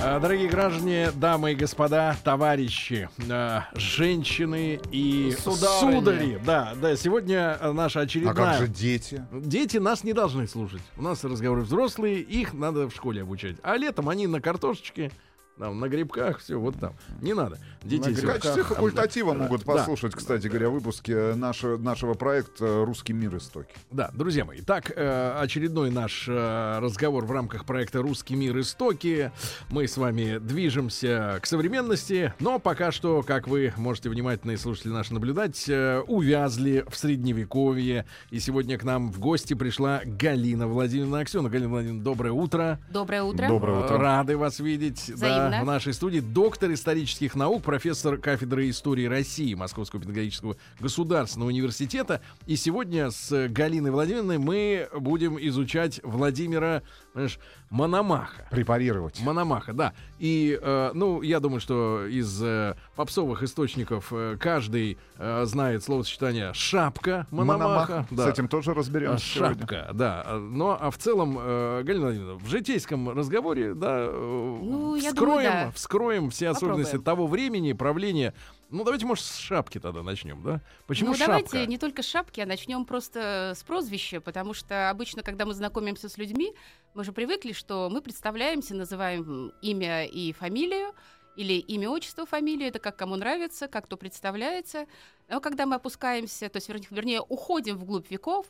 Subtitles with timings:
[0.00, 5.98] А, Дорогие граждане, дамы и господа, товарищи, а, женщины и Сударыни.
[5.98, 6.40] судари.
[6.44, 8.34] Да, да, сегодня а, наша А очередная...
[8.34, 9.26] как же дети?
[9.32, 10.82] Дети нас не должны слушать.
[10.96, 13.56] У нас разговоры взрослые, их надо в школе обучать.
[13.62, 15.10] А летом они на картошечке,
[15.58, 16.94] там, на грибках, все, вот там.
[17.20, 17.58] Не надо.
[17.82, 19.42] Детей В сегодня- качестве факультатива Да.
[19.42, 19.72] могут Да.
[19.74, 23.36] послушать, кстати говоря, выпуски нашего, нашего проекта «Русский мир.
[23.36, 23.74] Истоки».
[23.90, 24.60] Да, друзья мои.
[24.60, 28.58] Так, э, очередной наш э, разговор в рамках проекта «Русский мир.
[28.58, 29.30] Истоки».
[29.70, 35.14] Мы с вами движемся к современности, но пока что, как вы можете внимательные слушатели наши
[35.14, 38.06] наблюдать, э, увязли в средневековье.
[38.30, 41.48] И сегодня к нам в гости пришла Галина Владимировна Аксенова.
[41.50, 42.78] Галина Владимировна, доброе утро.
[42.90, 43.48] Доброе утро.
[43.48, 43.98] Доброе утро.
[43.98, 46.20] Рады вас видеть да, В нашей студии.
[46.20, 52.20] Доктор исторических наук, профессор кафедры истории России Московского педагогического государственного университета.
[52.46, 56.82] И сегодня с Галиной Владимировной мы будем изучать Владимира
[57.12, 57.38] понимаешь,
[57.70, 58.46] Мономаха.
[58.50, 59.20] Препарировать.
[59.20, 59.92] Мономаха, да.
[60.18, 66.52] И, э, ну, я думаю, что из э, попсовых источников э, каждый э, знает словосочетание
[66.54, 67.92] «шапка Мономаха».
[67.92, 68.06] Мономах.
[68.10, 68.26] Да.
[68.26, 69.58] С этим тоже разберемся сегодня.
[69.58, 70.22] Шапка, да.
[70.24, 75.12] А, Ну, а в целом, э, Галина Владимировна, в житейском разговоре, да, э, Ну, я
[75.38, 75.70] вскроем, да.
[75.72, 77.04] вскроем все особенности Попробуем.
[77.04, 78.34] того времени, правления.
[78.70, 80.60] Ну, давайте, может, с шапки тогда начнем, да?
[80.86, 81.32] Почему ну, шапка?
[81.32, 85.54] давайте не только с шапки, а начнем просто с прозвища, потому что обычно, когда мы
[85.54, 86.52] знакомимся с людьми,
[86.94, 90.92] мы же привыкли, что мы представляемся, называем имя и фамилию,
[91.36, 94.86] или имя, отчество, фамилию, это как кому нравится, как кто представляется.
[95.28, 98.46] Но когда мы опускаемся, то есть, вернее, уходим вглубь веков,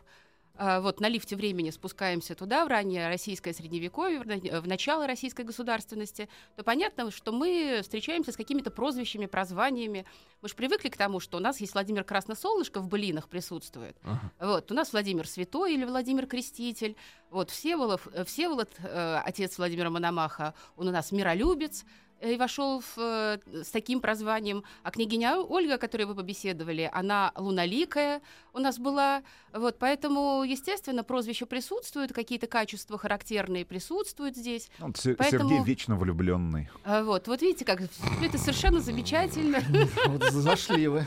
[0.58, 6.28] вот на лифте времени спускаемся туда, в раннее российское средневековье, в в начало российской государственности,
[6.56, 10.04] то понятно, что мы встречаемся с какими-то прозвищами, прозваниями.
[10.42, 13.96] Мы же привыкли к тому, что у нас есть Владимир Красносолнышко в былинах присутствует.
[14.02, 14.32] Ага.
[14.40, 16.96] Вот, у нас Владимир Святой или Владимир Креститель.
[17.30, 21.86] Вот, Всеволод, э, Всеволод э, отец Владимира Мономаха, он у нас миролюбец, э,
[22.20, 24.64] и вошел в, э, с таким прозванием.
[24.82, 28.20] А княгиня Ольга, о которой вы побеседовали, она луналикая
[28.52, 29.22] у нас была.
[29.52, 34.68] Вот, поэтому, естественно, прозвища присутствуют, какие-то качества характерные присутствуют здесь.
[34.78, 36.68] Вот Се- Поэтому- Сергей вечно влюбленный.
[36.84, 39.60] А Вот, вот видите, как это совершенно замечательно.
[40.08, 41.06] Вот зашли вы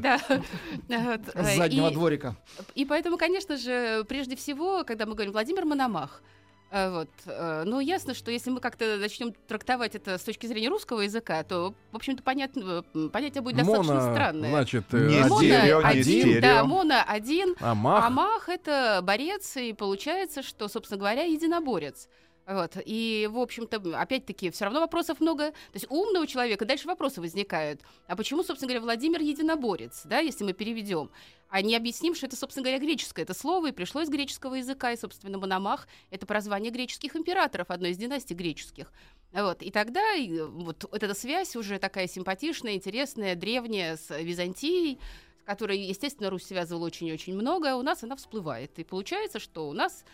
[0.00, 0.18] Да.
[0.28, 2.36] Вот, с заднего и- дворика.
[2.74, 6.22] И поэтому, конечно же, прежде всего, когда мы говорим Владимир Мономах,
[6.70, 11.00] вот, э, ну, ясно, что если мы как-то начнем трактовать это с точки зрения русского
[11.00, 14.50] языка, то, в общем-то, понятно, э, понятие будет достаточно Моно, странное.
[14.50, 16.40] значит, э, Не Моно стерео, не один, стерео.
[16.42, 18.04] да, моно один, а мах.
[18.04, 22.08] а мах это борец, и получается, что, собственно говоря, единоборец.
[22.48, 22.78] Вот.
[22.86, 25.50] И, в общем-то, опять-таки, все равно вопросов много.
[25.50, 27.82] То есть умного человека дальше вопросы возникают.
[28.06, 31.10] А почему, собственно говоря, Владимир единоборец, да, если мы переведем?
[31.50, 34.92] А не объясним, что это, собственно говоря, греческое это слово, и пришло из греческого языка,
[34.92, 38.92] и, собственно, Мономах— это прозвание греческих императоров, одной из династий греческих.
[39.32, 39.62] Вот.
[39.62, 44.98] И тогда и, вот, вот эта связь уже такая симпатичная, интересная, древняя с Византией,
[45.42, 48.78] с которой, естественно, Русь связывала очень-очень много, у нас она всплывает.
[48.78, 50.04] И получается, что у нас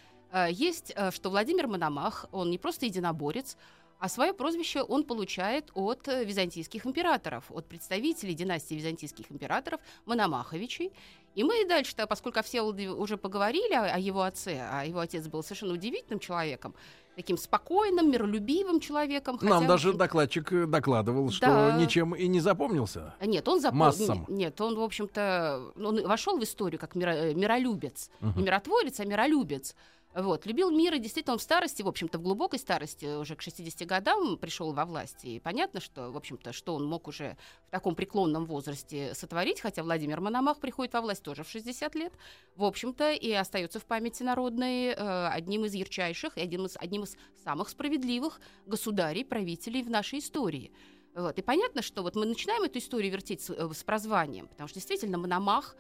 [0.50, 3.56] есть, э, что Владимир Мономах, он не просто единоборец,
[4.00, 10.93] а свое прозвище он получает от э, византийских императоров, от представителей династии византийских императоров Мономаховичей.
[11.34, 15.27] И мы дальше-то, поскольку о Всеволоде уже поговорили, о, о его отце, а его отец
[15.27, 16.75] был совершенно удивительным человеком,
[17.17, 19.39] таким спокойным, миролюбивым человеком.
[19.41, 21.77] Нам хотя, даже общем, докладчик э, докладывал, что Да.
[21.81, 23.15] ничем и не запомнился.
[23.25, 24.27] Нет, он запом- Массам.
[24.28, 28.11] н- Нет, он, в общем-то, он вошел в историю как миро- э, миролюбец.
[28.21, 28.39] Мгм.
[28.39, 29.75] Не миротворец, а миролюбец.
[30.15, 30.47] Вот.
[30.47, 33.87] Любил мир, и действительно он в старости, в общем-то, в глубокой старости, уже к 60
[33.87, 35.25] годам пришел во власть.
[35.25, 37.37] И понятно, что, в общем-то, что он мог уже
[37.67, 42.12] в таком преклонном возрасте сотворить, хотя Владимир Мономах приходит во власть тоже в 60 лет,
[42.55, 47.03] в общем-то, и остается в памяти народной э, одним из ярчайших и одним из, одним
[47.03, 50.71] из самых справедливых государей, правителей в нашей истории.
[51.17, 51.38] Вот.
[51.38, 54.79] И понятно, что вот мы начинаем эту историю вертеть с, э, с прозванием, потому что
[54.79, 55.75] действительно Мономах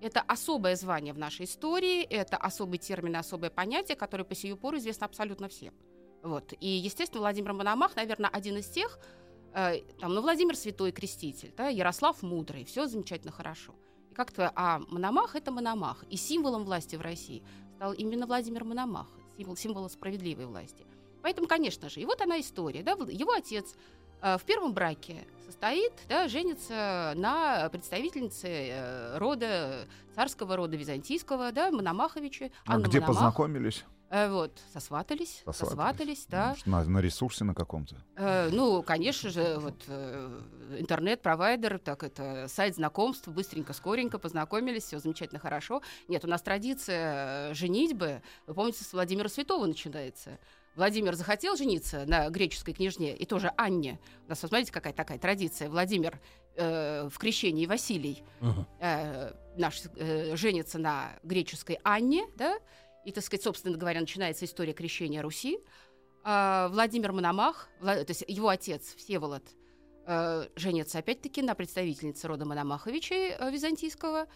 [0.00, 4.78] это особое звание в нашей истории, это особый термин, особое понятие, которое по сию пору
[4.78, 5.74] известно абсолютно всем.
[6.22, 6.52] Вот.
[6.60, 8.98] И, естественно, Владимир Мономах, наверное, один из тех,
[9.54, 13.74] э, там, ну, Владимир Святой Креститель, да, Ярослав Мудрый, все замечательно хорошо.
[14.10, 16.04] И как-то, а Мономах— это Мономах.
[16.10, 17.42] И символом власти в России
[17.76, 20.86] стал именно Владимир Мономах, символ, символ справедливой власти.
[21.22, 23.74] Поэтому, конечно же, и вот она история, да, его отец
[24.20, 32.52] в первом браке состоит, да, женится на представительнице э, рода, царского рода византийского, да, Мономаховичи.
[32.66, 33.16] А Анна где Мономах.
[33.16, 33.84] познакомились?
[34.10, 35.58] Э, вот, сосватались, Сосватались.
[35.58, 36.56] сосватались, да.
[36.64, 37.96] На, на ресурсе на каком-то.
[38.16, 40.40] Э, ну, конечно же, вот э,
[40.78, 45.82] интернет-провайдер, так это сайт знакомств, быстренько, скоренько познакомились, все замечательно, хорошо.
[46.08, 50.38] Нет, у нас традиция э, женитьбы, вы помните, с Владимира Святого начинается.
[50.78, 53.98] Владимир захотел жениться на греческой княжне, и тоже Анне.
[54.26, 55.68] У нас, вот смотрите, какая такая традиция.
[55.68, 56.20] Владимир
[56.54, 58.22] э, в крещении Василий
[58.80, 62.58] э, наш э, женится на греческой Анне, да,
[63.04, 65.58] и, так сказать, собственно говоря, начинается история крещения Руси.
[66.22, 69.42] А, Владимир Мономах, Вла- то есть его отец Всеволод,
[70.06, 74.28] э, женится опять-таки на представительнице рода Мономаховичей э, византийского.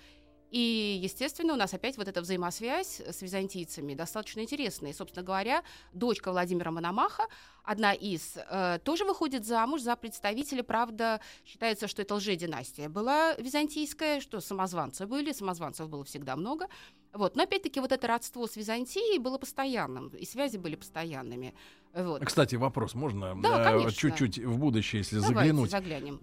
[0.52, 4.90] И, естественно, у нас опять вот эта взаимосвязь с византийцами достаточно интересная.
[4.90, 5.62] И, собственно говоря,
[5.94, 7.26] дочка Владимира Мономаха,
[7.64, 14.20] одна из, э, тоже выходит замуж за представителя, правда, считается, что это лже-династия была византийская,
[14.20, 16.68] что самозванцы были, самозванцев было всегда много.
[17.14, 17.34] Вот.
[17.34, 21.54] Но опять-таки вот это родство с Византией было постоянным, и связи были постоянными.
[21.94, 22.24] Вот.
[22.24, 25.70] Кстати, вопрос можно Да, э, чуть-чуть в будущее, если Давайте заглянуть.
[25.70, 26.18] заглянем.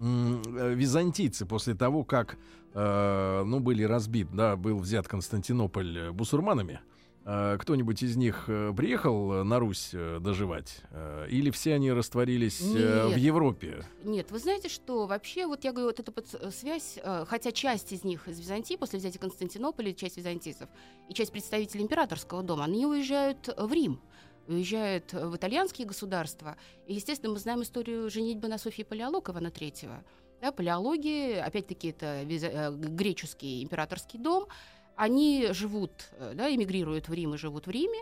[0.56, 2.36] Э, Византийцы после того, как
[2.74, 6.80] э, ну, были разбит, да, был взят Константинополь бусурманами,
[7.22, 10.82] кто-нибудь из них приехал на Русь доживать?
[11.28, 13.18] Или все они растворились э, в Нет.
[13.18, 13.84] Европе?
[14.02, 18.26] Нет, вы знаете, что вообще, вот я говорю, вот эта связь, хотя часть из них
[18.26, 20.68] из Византии, после взятия Константинополя, часть византийцев,
[21.08, 24.00] и часть представителей императорского дома, они уезжают в Рим,
[24.50, 26.56] уезжают э, в итальянские государства.
[26.86, 30.04] И, естественно, мы знаем историю женитьбы на Софье Палеолог Ивана Третьего.
[30.40, 34.46] Да, палеологи, опять-таки, это э, греческий императорский дом.
[34.96, 38.00] Они живут, э, да, эмигрируют в Рим и живут в Риме.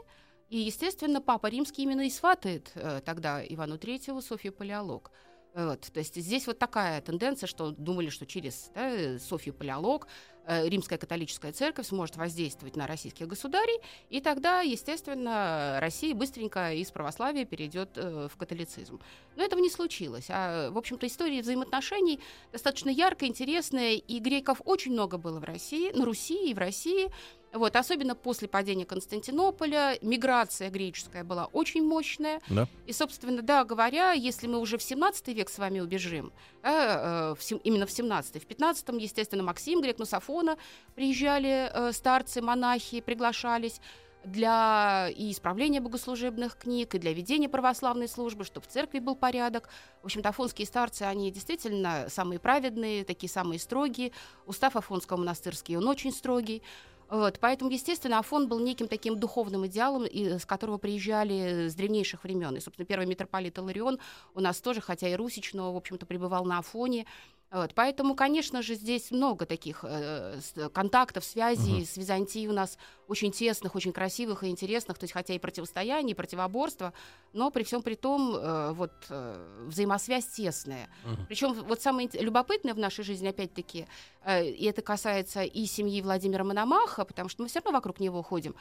[0.49, 2.73] И, естественно, папа римский именно и сватает
[3.05, 5.11] тогда Ивану Третьему Софью Палеолог.
[5.55, 10.07] Вот, то есть здесь вот такая тенденция, что думали, что через да, Софью Палеолог
[10.49, 13.81] римская католическая церковь сможет воздействовать на российских государей,
[14.11, 19.01] и тогда, естественно, Россия быстренько из православия перейдет э, в католицизм.
[19.37, 20.27] Но этого не случилось.
[20.29, 22.21] А, в общем-то, история взаимоотношений
[22.53, 27.11] достаточно яркая, интересная, и греков очень много было в России, на Руси и в России.
[27.53, 32.41] Вот, особенно после падения Константинополя, миграция греческая была очень мощная.
[32.51, 32.69] Да.
[32.87, 37.53] И, собственно, да, говоря, если мы уже в 17 век с вами убежим, э, в
[37.65, 40.57] именно в 17 в 15 естественно, Максим Грек, Нософона
[40.95, 43.81] приезжали э, старцы, монахи, приглашались
[44.25, 49.69] для и исправления богослужебных книг, и для ведения православной службы, чтобы в церкви был порядок.
[50.03, 54.13] В общем-то, афонские старцы, они действительно самые праведные, такие самые строгие.
[54.47, 56.63] Устав Афонского монастырский, он очень строгий.
[57.09, 62.23] Вот, поэтому, естественно, Афон был неким таким духовным идеалом, и, с которого приезжали с древнейших
[62.23, 62.55] времен.
[62.57, 63.99] И, собственно, первый митрополит Иларион
[64.35, 67.07] у нас тоже, хотя и русич, но, в общем-то, пребывал на Афоне.
[67.51, 70.39] Вот, поэтому, конечно же, здесь много таких э,
[70.73, 75.33] контактов, связей с Византией у нас очень тесных, очень красивых и интересных, то есть хотя
[75.33, 76.93] и противостояние, и противоборство,
[77.33, 80.91] но при всем при том э, вот э, взаимосвязь тесная.
[81.07, 81.27] Мгм.
[81.27, 83.87] Причем вот самое любопытное в нашей жизни, опять-таки,
[84.25, 88.23] э, и это касается и семьи Владимира Мономаха, потому что мы все равно вокруг него
[88.23, 88.57] ходим,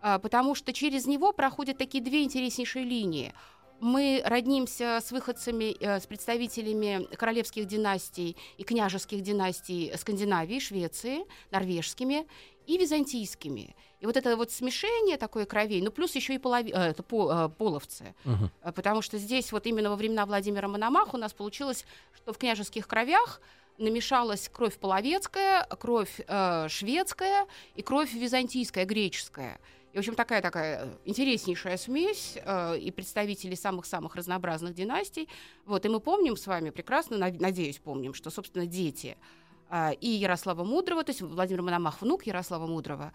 [0.00, 3.34] а, потому что через него проходят такие две интереснейшие линии.
[3.80, 12.26] Мы роднимся с выходцами, э, с представителями королевских династий и княжеских династий Скандинавии, Швеции, норвежскими
[12.66, 13.76] и византийскими.
[14.00, 17.30] И вот это вот смешение такое кровей, ну плюс еще и полови- э, это по-
[17.32, 18.14] э, половцы.
[18.62, 21.84] А, Потому что здесь вот именно во времена Владимира Мономаха у нас получилось,
[22.16, 23.40] что в княжеских кровях
[23.78, 29.60] намешалась кровь половецкая, кровь э, шведская и кровь византийская, греческая.
[29.92, 35.28] И, в общем, такая такая интереснейшая смесь э, и представителей самых-самых разнообразных династий.
[35.64, 39.16] Вот, и мы помним с вами прекрасно, над- надеюсь, помним, что, собственно, дети
[39.70, 43.12] а, и Ярослава Мудрого, то есть Владимир Мономах внук Ярослава Мудрого,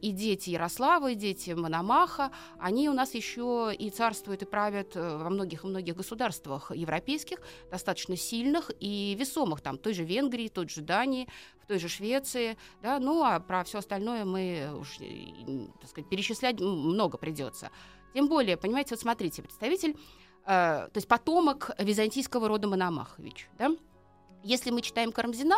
[0.00, 5.16] и дети Ярослава, и дети Мономаха, они у нас еще и царствуют и правят э,
[5.16, 7.38] во многих и многих государствах европейских,
[7.70, 11.26] достаточно сильных и весомых, там, той же Венгрии, той же Дании,
[11.62, 16.10] в той же Швеции, да, ну, а про все остальное мы уж, э, так сказать,
[16.10, 17.70] перечислять много придется.
[18.12, 19.96] Тем более, понимаете, вот смотрите, представитель,
[20.44, 23.74] э, то есть потомок византийского рода Мономахович, да,
[24.42, 25.56] если мы читаем Карамзина,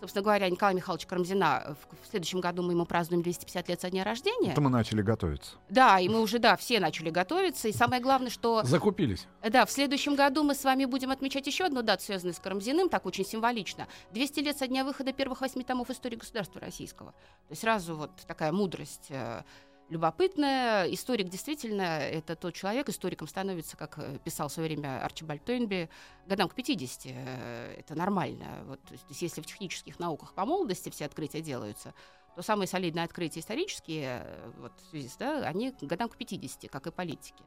[0.00, 3.90] собственно говоря, Николая Михайловича Карамзина, в, в следующем году мы ему празднуем 250 лет со
[3.90, 4.52] дня рождения.
[4.52, 5.56] Это мы начали готовиться.
[5.68, 7.68] Да, и мы уже, да, все начали готовиться.
[7.68, 9.26] И самое главное, что, Закупились.
[9.42, 12.88] да, в следующем году мы с вами будем отмечать еще одну дату, связанную с Карамзиным,
[12.88, 13.86] так очень символично.
[14.12, 17.12] 200 лет со дня выхода первых восьми томов истории государства российского.
[17.12, 19.42] То есть сразу вот такая мудрость э,
[19.90, 20.86] любопытная.
[20.86, 25.90] Историк действительно это тот человек, историком становится, как э, писал в свое время Арчибальд Тойнби,
[26.26, 27.06] годам к 50.
[27.06, 28.46] э, Это нормально.
[28.66, 31.92] Вот, то есть, если в технических науках по молодости все открытия делаются,
[32.36, 34.72] то самые солидные открытия исторические, э, вот,
[35.18, 37.42] да, они годам к 50, как и политики.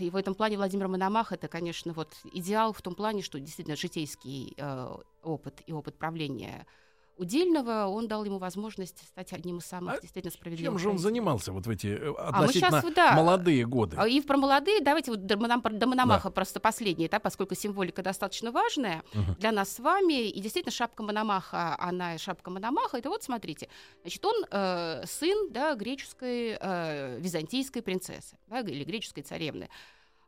[0.00, 3.76] И в этом плане Владимир Мономах это, конечно, вот идеал в том плане, что действительно
[3.76, 6.66] житейский э, опыт и опыт правления
[7.16, 10.80] удельного, он дал ему возможность стать одним из самых А действительно справедливых.
[10.80, 13.96] Чем же он занимался вот в эти э, А относительно щас, да, молодые годы?
[13.98, 18.50] а, И про молодые, давайте вот до, до Мономаха просто последний этап, поскольку символика достаточно
[18.50, 19.34] важная Мгм.
[19.38, 20.28] для нас с вами.
[20.28, 23.68] И действительно, шапка Мономаха, она и шапка Мономаха, это вот, смотрите,
[24.02, 29.68] значит, он э, сын, да, греческой, э, византийской принцессы, да, или греческой царевны,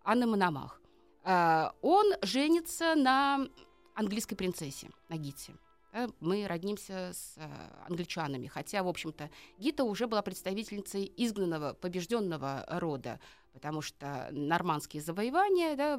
[0.05, 0.81] Анны Мономах.
[1.25, 3.47] Э, он женится на
[3.95, 5.55] английской принцессе, на Гите.
[5.95, 7.49] Да, мы роднимся с э,
[7.87, 13.21] англичанами, хотя, в общем-то, Гита уже была представительницей изгнанного, побежденного рода,
[13.53, 15.97] потому что нормандские завоевания да,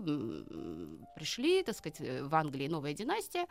[1.15, 3.47] пришли, так сказать, э, в Англии новая династия.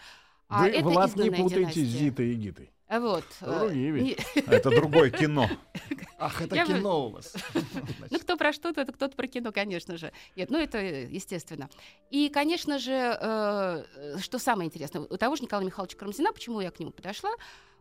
[0.48, 1.84] А Вы, это Влад, не путайте с династия.
[1.84, 2.70] Зитой и Гитой.
[2.86, 3.24] А Вот.
[3.40, 4.26] Другие ведь.
[4.46, 5.48] Это другое кино.
[6.18, 7.34] Ах, это Я бы- кино у вас.
[8.10, 10.12] Ну, кто про что-то, это кто-то про кино, конечно же.
[10.36, 11.68] Нет, ну это естественно.
[12.10, 13.84] И, конечно же, э,
[14.20, 17.30] что самое интересное, у того же Николая Михайловича Карамзина, почему я к нему подошла,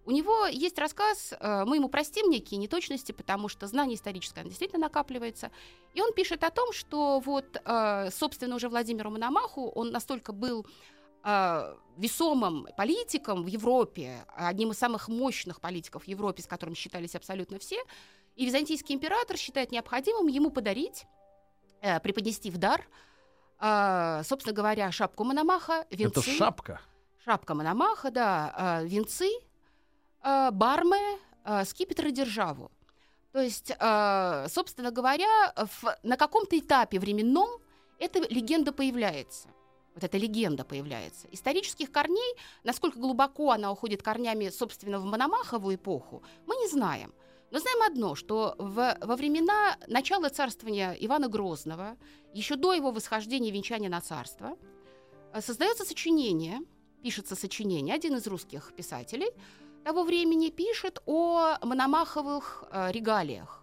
[0.05, 4.49] у него есть рассказ, э, мы ему простим некие неточности, потому что знание историческое оно
[4.49, 5.51] действительно накапливается.
[5.93, 10.65] И он пишет о том, что вот, э, собственно, уже Владимиру Мономаху, он настолько был
[11.23, 17.59] весомым политиком в Европе, одним из самых мощных политиков в Европе, с которым считались абсолютно
[17.59, 17.81] все,
[18.35, 21.05] и византийский император считает необходимым ему подарить,
[21.81, 22.85] э, преподнести в дар,
[23.59, 26.19] э, собственно говоря, шапку Мономаха, венцы.
[26.19, 26.81] Это шапка.
[27.23, 29.29] Шапка Мономаха, да, э, венцы,
[30.23, 31.19] бармы,
[31.65, 32.71] скипетр и державу.
[33.33, 33.67] То есть,
[34.53, 35.53] собственно говоря,
[36.03, 37.49] на каком-то этапе временном
[37.99, 39.49] эта легенда появляется.
[39.95, 41.27] Вот эта легенда появляется.
[41.31, 47.13] Исторических корней, насколько глубоко она уходит корнями, собственно, в Мономахову эпоху, мы не знаем.
[47.51, 51.97] Но знаем одно, что в- во времена начала царствования Ивана Грозного,
[52.33, 54.57] еще до его восхождения и венчания на царство,
[55.33, 56.61] э, создается сочинение,
[57.03, 59.29] пишется сочинение, один из русских писателей
[59.83, 63.62] того времени пишет о Мономаховых э, регалиях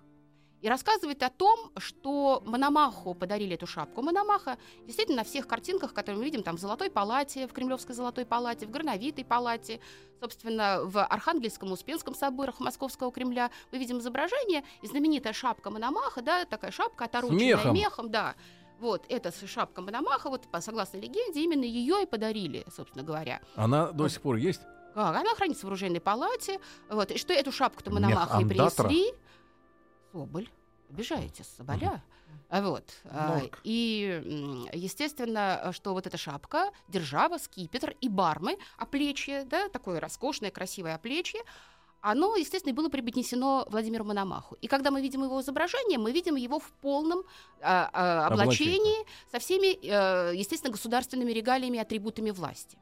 [0.61, 4.03] и рассказывает о том, что Мономаху подарили эту шапку.
[4.03, 8.27] Мономаха действительно на всех картинках, которые мы видим, там в Золотой палате, в Кремлевской Золотой
[8.27, 9.81] палате, в Горновитой палате,
[10.21, 16.45] собственно, в Архангельском, Успенском соборах Московского Кремля, мы видим изображение, и знаменитая шапка Мономаха, да,
[16.45, 17.75] такая шапка, отороченная мехом.
[17.75, 18.35] мехом, да.
[18.81, 23.41] Вот, эта шапка Мономаха, вот, по- согласно легенде, именно ее и подарили, собственно говоря.
[23.55, 24.61] Она до сих пор есть?
[24.95, 25.17] Как?
[25.17, 26.59] Она хранится в оружейной палате.
[26.89, 27.13] Вот.
[27.13, 29.15] И что эту шапку-то Мономаха и принесли.
[30.13, 30.49] Соболь.
[30.89, 32.03] Обижаете, Соболя.
[32.49, 32.85] А Вот.
[33.05, 33.61] А, Норк.
[33.65, 40.97] И, естественно, что вот эта шапка, держава, скипетр и бармы, оплечье, да, такое роскошное, красивое
[40.97, 41.41] оплечье,
[42.01, 44.57] оно, естественно, было преподнесено Владимиру Мономаху.
[44.63, 47.25] И когда мы видим его изображение, мы видим его в полном
[47.61, 48.73] а, а, Облачении.
[48.73, 52.79] облачении со всеми, э, естественно, государственными регалиями и атрибутами власти.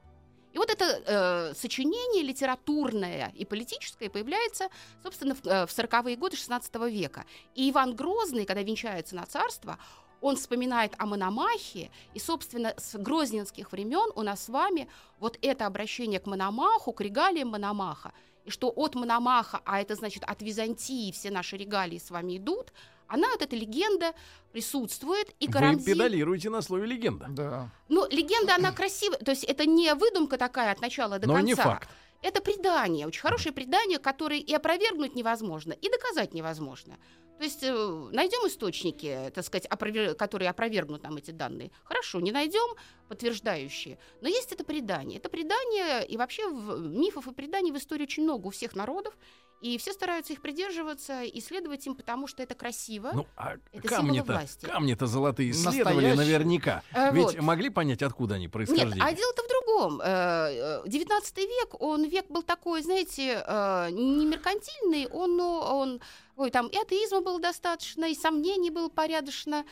[0.52, 4.68] И вот это э, сочинение литературное и политическое появляется,
[5.02, 7.24] собственно, в, э, в 40-е годы XVI века.
[7.54, 9.78] И Иван Грозный, когда венчается на царство,
[10.20, 14.88] он вспоминает о Мономахе, и, собственно, с грозненских времен у нас с вами
[15.20, 18.12] вот это обращение к Мономаху, к регалиям Мономаха,
[18.44, 22.72] и что от Мономаха, а это значит от Византии все наши регалии с вами идут,
[23.08, 24.14] она, вот эта легенда
[24.52, 25.84] присутствует, и Вы Карамзин...
[25.94, 27.26] педалируете на слове легенда.
[27.28, 27.70] Да.
[27.88, 29.18] Ну, легенда, она красивая.
[29.18, 31.46] То есть это не выдумка такая от начала до Но конца.
[31.46, 31.88] не факт.
[32.20, 36.96] Это предание, очень хорошее предание, которое и опровергнуть невозможно, и доказать невозможно.
[37.38, 41.70] То есть э, найдем источники, так сказать, опровер- которые опровергнут нам эти данные.
[41.84, 42.74] Хорошо, не найдем
[43.08, 43.98] подтверждающие.
[44.20, 45.18] Но есть это предание.
[45.20, 49.16] Это предание, и вообще в- мифов и преданий в истории очень много у всех народов.
[49.60, 53.10] И все стараются их придерживаться, исследовать им, потому что это красиво.
[53.12, 56.14] Ну, а Это камни-то, камни-то золотые исследовали Настоящие.
[56.16, 56.82] наверняка.
[56.92, 57.40] А, Ведь вот.
[57.40, 59.02] могли понять, откуда они Нет, происхождение?
[59.04, 60.00] а дело-то в другом.
[60.00, 66.00] Э, э, 19 век, он век был такой, знаете, э, не меркантильный, он, он,
[66.36, 69.64] ой, там и атеизма было достаточно, и сомнений было порядочно.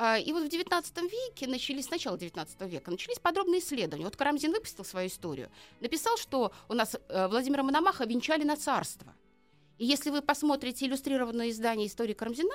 [0.00, 4.04] А, И вот в 19 веке начались, с начала 19 века, начались подробные исследования.
[4.04, 5.48] Вот Карамзин выпустил свою историю.
[5.80, 9.12] Написал, что у нас э, Владимира Мономаха венчали на царство.
[9.78, 12.54] И если вы посмотрите иллюстрированное издание истории Карамзина,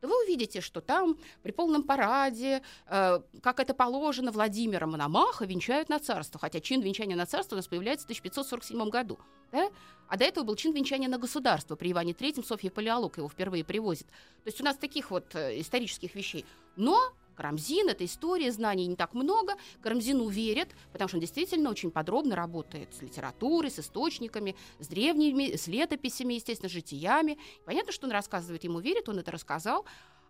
[0.00, 5.88] то вы увидите, что там при полном параде, э, как это положено, Владимира Мономаха венчают
[5.88, 6.38] на царство.
[6.38, 9.18] Хотя чин венчания на царство у нас появляется в 1547 году.
[9.50, 9.70] Да?
[10.08, 11.74] А до этого был чин венчания на государство.
[11.74, 14.06] При Иване III Софья Палеолог его впервые привозит.
[14.08, 16.44] То есть у нас таких вот э, исторических вещей.
[16.76, 19.54] Но Карамзин, это история, знаний не так много.
[19.82, 25.56] Карамзину верят, потому что он действительно очень подробно работает с литературой, с источниками, с древними,
[25.56, 27.38] с летописями, естественно, житиями.
[27.64, 29.84] Понятно, что он рассказывает, ему верит, он это рассказал,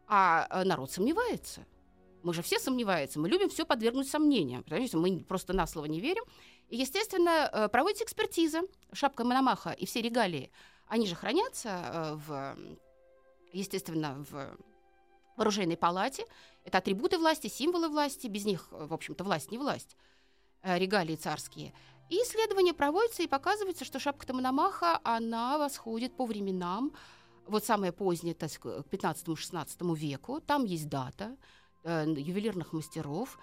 [0.07, 1.67] а э, народ сомневается.
[2.23, 5.87] Мы же все сомневаются, мы любим все подвергнуть сомнениям, потому что мы просто на слово
[5.87, 6.25] не верим.
[6.71, 10.51] И, естественно, э, проводится экспертиза, шапка Мономаха и все регалии,
[10.87, 12.57] они же хранятся э, в,
[13.53, 14.57] естественно, в
[15.37, 16.25] в оружейной палате.
[16.65, 18.27] Это атрибуты власти, символы власти.
[18.27, 19.97] Без них, в общем-то, власть не власть.
[20.63, 21.75] Э, регалии царские.
[22.09, 26.93] И исследование проводится, и показывается, что шапка Мономаха, она восходит по временам,
[27.47, 30.41] вот самое позднее, так к 15-16 веку.
[30.41, 31.37] Там есть дата
[31.83, 33.39] э, ювелирных мастеров.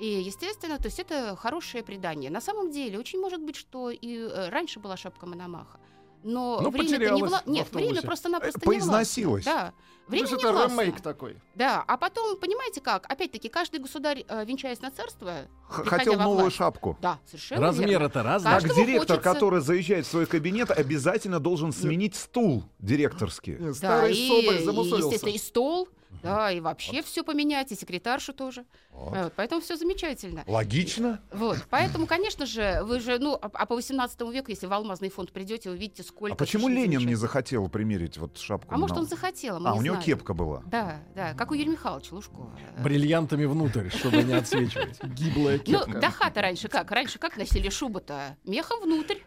[0.00, 2.30] И, естественно, то есть это хорошее предание.
[2.30, 5.78] На самом деле, очень может быть, что и э, раньше была шапка Мономаха.
[6.24, 7.42] Но, Но время не потерялась вла...
[7.44, 9.44] в Нет, время просто-напросто не Поизносилось.
[9.44, 9.72] Да,
[10.06, 10.80] время То есть не это властно.
[10.82, 11.36] ремейк такой.
[11.54, 15.32] Да, а потом, понимаете как, опять-таки, каждый государь, э, венчаясь на царство,
[15.68, 16.96] Хотел новую власть- шапку.
[17.00, 17.66] Да, совершенно верно.
[17.78, 18.60] Размеры-то разные.
[18.60, 23.54] Как директор, хочется- который заезжает в свой кабинет, обязательно должен сменить стул директорский.
[23.54, 25.06] Нет, Да, Старый и, соболь замусолился.
[25.06, 25.88] естественно, и стол,
[26.22, 28.64] да, и вообще все поменять, и секретаршу тоже.
[28.90, 29.16] Вот.
[29.16, 30.44] Вот, поэтому все замечательно.
[30.46, 31.20] Логично.
[31.32, 35.08] Вот, поэтому, конечно же, вы же, ну, а, а по 18 веку, если в алмазный
[35.10, 36.34] фонд придете, увидите, сколько...
[36.34, 38.74] А почему Ленин не захотел примерить вот шапку?
[38.74, 40.06] А может, он захотел, мы А, не у него знаем.
[40.06, 40.62] кепка была.
[40.66, 42.50] Да, да, как у Юрия Михайловича Лужкова.
[42.82, 44.98] Бриллиантами внутрь, чтобы не отсвечивать.
[45.02, 46.00] Гиблая Ну, кепка.
[46.00, 46.90] до хата раньше как?
[46.90, 48.36] Раньше как носили шубу-то?
[48.44, 49.18] Мехом внутрь.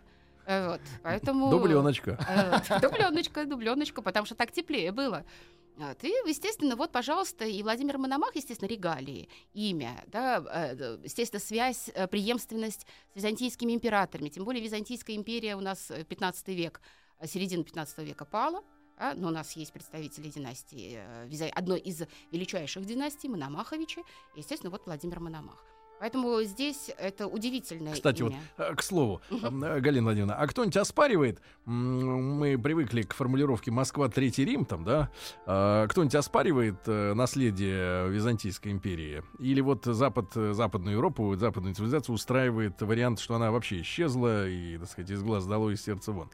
[0.48, 1.50] Э, Вот, поэтому...
[1.50, 2.20] Дубленочка.
[2.30, 5.24] Э, Дубленочка, дубленочка, потому что так теплее было.
[5.78, 12.08] И, естественно, вот, пожалуйста, и Владимир Мономах, естественно, регалии, имя, да, э, естественно, связь, э,
[12.08, 14.30] преемственность с византийскими императорами.
[14.30, 16.82] Тем более Византийская империя у нас э, 15 век,
[17.20, 18.64] э, середина 15 века пала,
[18.98, 20.98] а, но у нас есть представители династии,
[21.50, 24.02] одной из величайших династий, Мономаховичи,
[24.38, 25.75] естественно, вот Владимир Мономах.
[26.06, 28.42] Поэтому здесь это удивительное Кстати, вот имя.
[28.58, 31.42] э, к слову, э, Галина Владимировна, а кто-нибудь оспаривает?
[31.66, 35.10] Мы привыкли к формулировке Москва Третий Рим, там, да?
[35.48, 39.24] А Кто-нибудь оспаривает э, наследие Византийской империи?
[39.40, 44.88] Или вот Запад, Западную Европу, западную цивилизацию устраивает вариант, что она вообще исчезла и, так
[44.88, 46.30] сказать, из глаз долой, из сердца вон?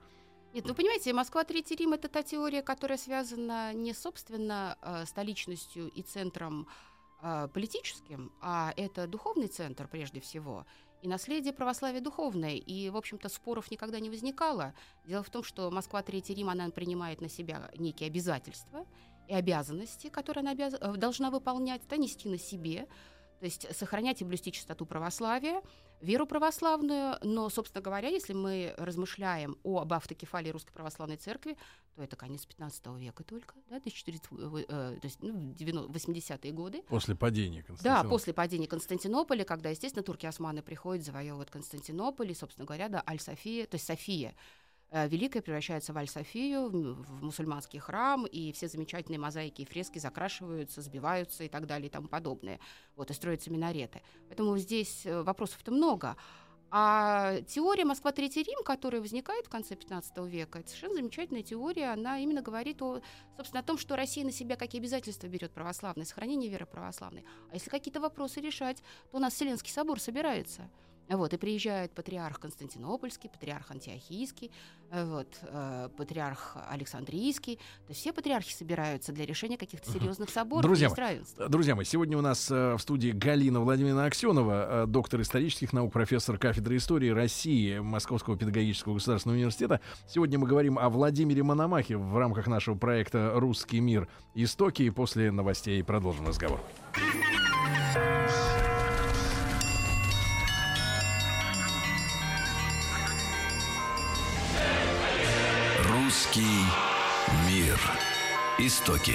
[0.53, 5.87] Нет, ну понимаете, Москва Третий Рим это та теория, которая связана не собственно э, столичностью
[5.87, 6.67] и центром
[7.53, 10.65] политическим, а это духовный центр прежде всего.
[11.01, 12.55] И наследие православия духовное.
[12.55, 14.73] И, в общем-то, споров никогда не возникало.
[15.05, 18.85] Дело в том, что Москва Третий Рим, она принимает на себя некие обязательства
[19.27, 22.87] и обязанности, которые она обяз- э, должна выполнять, да, нести на себе.
[23.39, 25.63] То есть сохранять и блюсти чистоту православия,
[26.01, 31.57] веру православную, но, собственно говоря, если мы размышляем об автокефалии Русской Православной Церкви,
[31.95, 34.29] то это конец 15 века только, да, 1400,
[34.69, 36.81] э, есть, ну, 90 80-е годы.
[36.83, 38.09] После падения Да, Константинополя.
[38.09, 43.75] после падения Константинополя, когда, естественно, турки-османы приходят, завоевывают Константинополь, и, собственно говоря, да, Аль-София, то
[43.75, 44.33] есть София, э,
[44.91, 51.45] Великая превращается в Аль-Софию, в мусульманский храм, и все замечательные мозаики и фрески закрашиваются, сбиваются
[51.45, 52.59] и так далее и тому подобное.
[52.97, 54.01] Вот, и строятся минареты.
[54.27, 56.17] Поэтому здесь э, вопросов-то много.
[56.73, 61.91] А теория Москва Третий Рим, которая возникает в конце 15 века, это совершенно замечательная теория.
[61.91, 63.01] Она именно говорит о,
[63.35, 67.25] собственно, о том, что Россия на себя какие обязательства берет православное, сохранение веры православной.
[67.49, 70.69] А если какие-то вопросы решать, то у нас Вселенский собор собирается.
[71.09, 74.49] Вот, и приезжает патриарх Константинопольский, патриарх Антиохийский,
[74.91, 77.57] э, вот, э, патриарх Александрийский.
[77.57, 81.37] То есть все патриархи собираются для решения каких-то серьезных соборов Друзья и равенств.
[81.49, 85.91] Друзья мои, сегодня у нас э, в студии Галина Владимировна Аксенова, э, доктор исторических наук,
[85.91, 89.81] профессор кафедры истории России Московского педагогического государственного университета.
[90.07, 94.07] Сегодня мы говорим о Владимире Мономахе в рамках нашего проекта «Русский мир.
[94.33, 94.83] Истоки».
[94.83, 96.61] И после новостей продолжим разговор.
[108.63, 109.13] Истоки.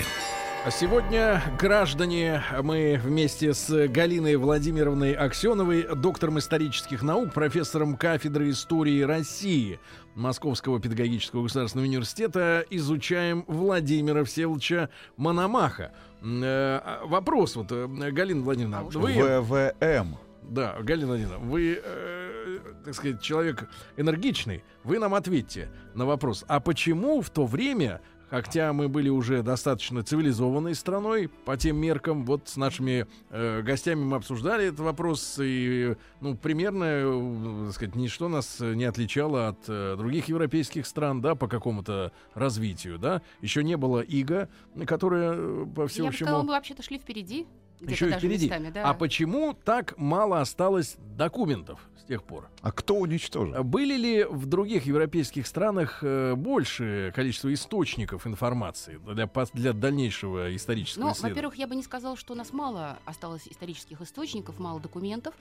[0.65, 9.03] А Сегодня, граждане, мы вместе с Галиной Владимировной Аксеновой, доктором исторических наук, профессором кафедры истории
[9.03, 9.79] России
[10.17, 15.93] Московского педагогического государственного университета, изучаем Владимира Всеволодовича Мономаха.
[16.23, 19.41] Э, а, Вопрос, вот, э, Галина Владимировна, вы...
[19.43, 20.17] ВВМ.
[20.43, 24.65] Да, Галина Владимировна, вы, э, так сказать, человек энергичный.
[24.83, 30.03] Вы нам ответьте на вопрос, а почему в то время Хотя мы были уже достаточно
[30.03, 32.25] цивилизованной страной по тем меркам.
[32.25, 35.39] Вот с нашими э, гостями мы обсуждали этот вопрос.
[35.41, 41.21] И, ну, примерно, э, так сказать, ничто нас не отличало от э, других европейских стран,
[41.21, 43.23] да, по какому-то развитию, да.
[43.43, 44.49] Еще не было ИГА,
[44.87, 47.47] которая, э, по Я бы сказала, мы вообще-то шли впереди.
[47.81, 48.47] Еще и впереди.
[48.47, 48.85] местами, да.
[48.85, 52.49] А почему так мало осталось документов с тех пор?
[52.62, 53.62] А кто уничтожил?
[53.65, 61.09] Были ли в других европейских странах э, большее количество источников информации для, для дальнейшего исторического
[61.09, 65.35] Ну, во-первых, я бы не сказала, что у нас мало осталось исторических источников, мало документов.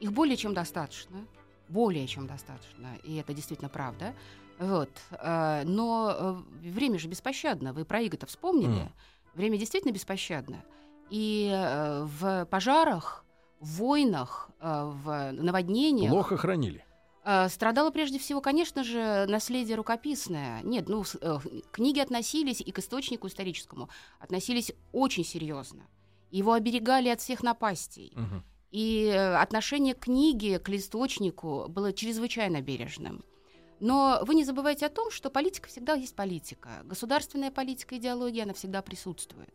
[0.00, 1.18] Их более чем достаточно.
[1.68, 2.96] Более чем достаточно.
[3.04, 4.14] И это действительно правда.
[4.58, 4.90] Вот.
[5.10, 7.72] э, Но э, время же беспощадно.
[7.72, 8.68] Вы про Иго-то вспомнили.
[8.68, 8.92] Мгм.
[9.34, 10.62] Время действительно беспощадно.
[11.12, 13.26] И э, в пожарах,
[13.60, 16.82] в войнах, э, в наводнениях Плохо хранили.
[17.22, 20.62] Э, Страдало прежде всего, конечно же, наследие рукописное.
[20.62, 21.04] Нет, ну,
[21.70, 25.82] книги относились и к источнику историческому относились очень серьезно.
[26.30, 28.14] Его оберегали от всех напастей.
[28.16, 28.42] Мгм.
[28.70, 33.22] И отношение книги к источнику было чрезвычайно бережным.
[33.80, 36.70] Но вы не забывайте о том, что политика всегда есть политика.
[36.84, 39.52] Государственная политика, идеология, она всегда присутствует.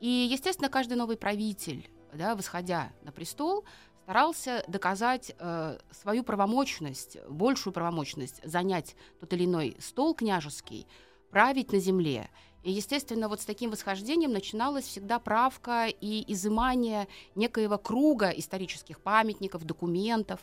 [0.00, 3.64] И, естественно, каждый новый правитель, да, восходя на престол,
[4.04, 10.86] старался доказать э, свою правомочность, большую правомочность занять тот или иной стол княжеский,
[11.30, 12.30] править на земле.
[12.62, 19.64] И, естественно, вот с таким восхождением начиналась всегда правка и изымание некоего круга исторических памятников,
[19.64, 20.40] документов.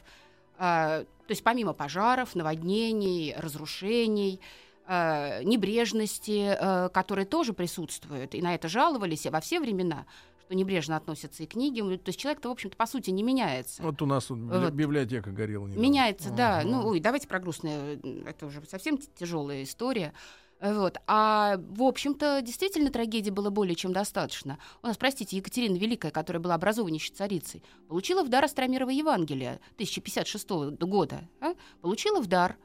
[0.58, 4.42] Э, то есть помимо пожаров, наводнений, разрушений,
[4.88, 10.06] э, небрежности, э, которые тоже присутствуют, и на это жаловались во все времена,
[10.46, 11.98] что небрежно относятся и к книгам.
[11.98, 13.82] То есть человек-то, в общем-то, по сути, не меняется.
[13.82, 14.72] Вот у нас Вот.
[14.74, 15.66] библиотека горела.
[15.68, 15.82] недавно.
[15.82, 16.62] Меняется, да.
[16.62, 16.72] Мгм.
[16.72, 18.00] Ну, ой, давайте про грустное.
[18.26, 20.14] Это уже совсем тяжелая история.
[20.60, 20.98] Э, Вот.
[21.08, 24.58] А, в общем-то, действительно трагедии было более чем достаточно.
[24.84, 30.48] У нас, простите, Екатерина Великая, которая была образованнейшей царицей, получила в дар Астромирова Евангелие 1056
[30.80, 31.28] года.
[31.42, 31.56] а?
[31.82, 32.56] Получила в дар.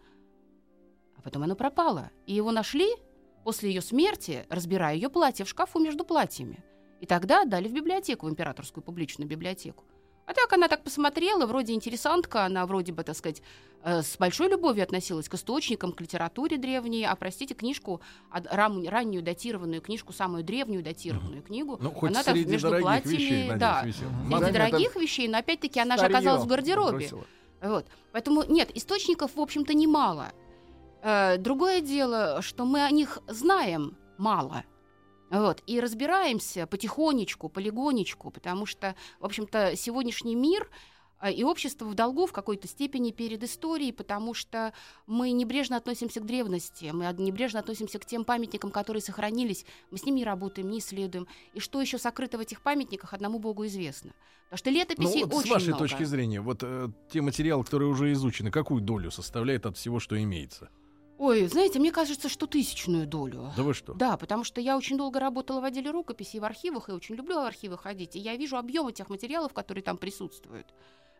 [1.20, 2.10] А потом оно пропало.
[2.24, 2.88] И его нашли
[3.44, 6.64] после ее смерти, разбирая ее платье в шкафу между платьями.
[7.00, 9.84] И тогда отдали в библиотеку, в императорскую публичную библиотеку.
[10.24, 13.42] А так она так посмотрела, вроде интересантка, она вроде бы, так сказать,
[13.82, 18.00] э, с большой любовью относилась к источникам, к литературе древней, а, простите, книжку,
[18.32, 22.86] рам- раннюю датированную книгу, самую древнюю датированную книгу, Ну, хоть она так среди между дорогих
[22.86, 24.38] платьями, вещей, надеюсь, да, висела.
[24.38, 26.96] Среди дорогих вещей, но опять-таки она же оказалась в гардеробе.
[26.96, 27.24] бросила.
[27.60, 27.86] Вот.
[28.12, 30.32] Поэтому нет, источников, в общем-то, немало.
[31.02, 34.64] Э, другое дело, что мы о них знаем мало.
[35.30, 40.68] Вот, и разбираемся потихонечку, полигонечку, потому что, в общем-то, сегодняшний мир
[41.22, 44.72] э, и общество в долгу в какой-то степени перед историей, потому что
[45.06, 50.04] мы небрежно относимся к древности, мы небрежно относимся к тем памятникам, которые сохранились, мы с
[50.04, 51.28] ними не работаем, не исследуем.
[51.54, 54.12] И что еще сокрыто в этих памятниках, одному Богу известно.
[54.50, 55.78] Потому что Ну, летописей вот очень с вашей много.
[55.78, 60.20] точки зрения, вот э, те материалы, которые уже изучены, какую долю составляет от всего, что
[60.20, 60.70] имеется?
[61.20, 63.52] Ой, знаете, мне кажется, что тысячную долю.
[63.54, 63.92] Да вы что?
[63.92, 67.14] Да, потому что я очень долго работала в отделе рукописи и в архивах, и очень
[67.14, 70.72] люблю в архивы ходить, и я вижу объем этих материалов, которые там присутствуют.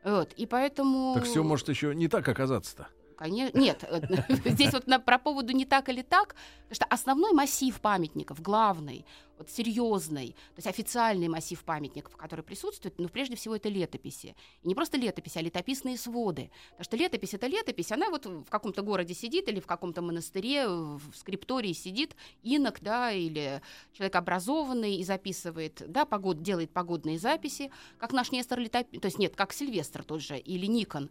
[0.02, 1.12] Вот, и поэтому...
[1.14, 2.88] Так все может еще не так оказаться-то.
[3.20, 4.00] Конечно, нет, э,
[4.46, 9.04] здесь вот на, про поводу не так или так, потому что основной массив памятников, главный,
[9.36, 14.34] вот серьезный, то есть официальный массив памятников, который присутствует, ну, прежде всего, это летописи.
[14.62, 16.50] И не просто летописи, а летописные своды.
[16.70, 20.66] Потому что летопись— это летопись, она вот в каком-то городе сидит или в каком-то монастыре,
[20.66, 23.60] в скриптории сидит инок, да, или
[23.92, 29.18] человек образованный и записывает, да, погод, делает погодные записи, как наш Нестор летописец, то есть
[29.18, 31.10] нет, как Сильвестр тот же, или Никон,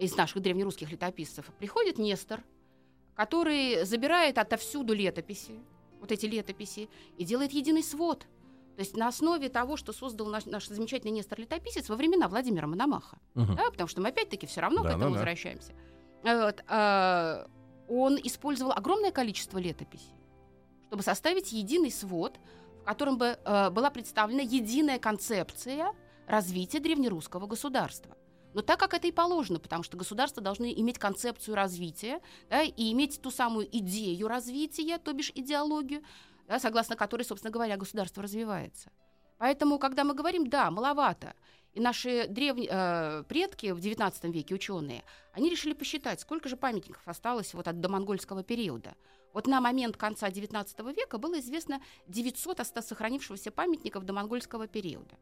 [0.00, 2.42] из наших древнерусских летописцев, приходит Нестор,
[3.14, 5.60] который забирает отовсюду летописи,
[6.00, 8.20] вот эти летописи, и делает единый свод.
[8.76, 13.18] То есть на основе того, что создал наш, наш замечательный Нестор-летописец во времена Владимира Мономаха.
[13.34, 13.56] Мгм.
[13.56, 15.10] Да, потому что мы опять-таки все равно Да, к этому да.
[15.10, 15.74] возвращаемся.
[16.22, 17.46] Вот, а,
[17.88, 20.14] он использовал огромное количество летописей,
[20.86, 22.38] чтобы составить единый свод,
[22.80, 25.92] в котором бы э, была представлена единая концепция
[26.26, 28.16] развития древнерусского государства.
[28.54, 32.92] Но так как это и положено, потому что государства должны иметь концепцию развития да, и
[32.92, 36.02] иметь ту самую идею развития, то бишь идеологию,
[36.48, 38.90] да, согласно которой, собственно говоря, государство развивается.
[39.38, 41.34] Поэтому, когда мы говорим, да, маловато,
[41.72, 47.06] и наши древние э, предки в XIX веке, ученые, они решили посчитать, сколько же памятников
[47.06, 48.94] осталось вот от домонгольского периода.
[49.32, 55.16] Вот на момент конца XIX века было известно 900 оста- сохранившегося памятников домонгольского периода.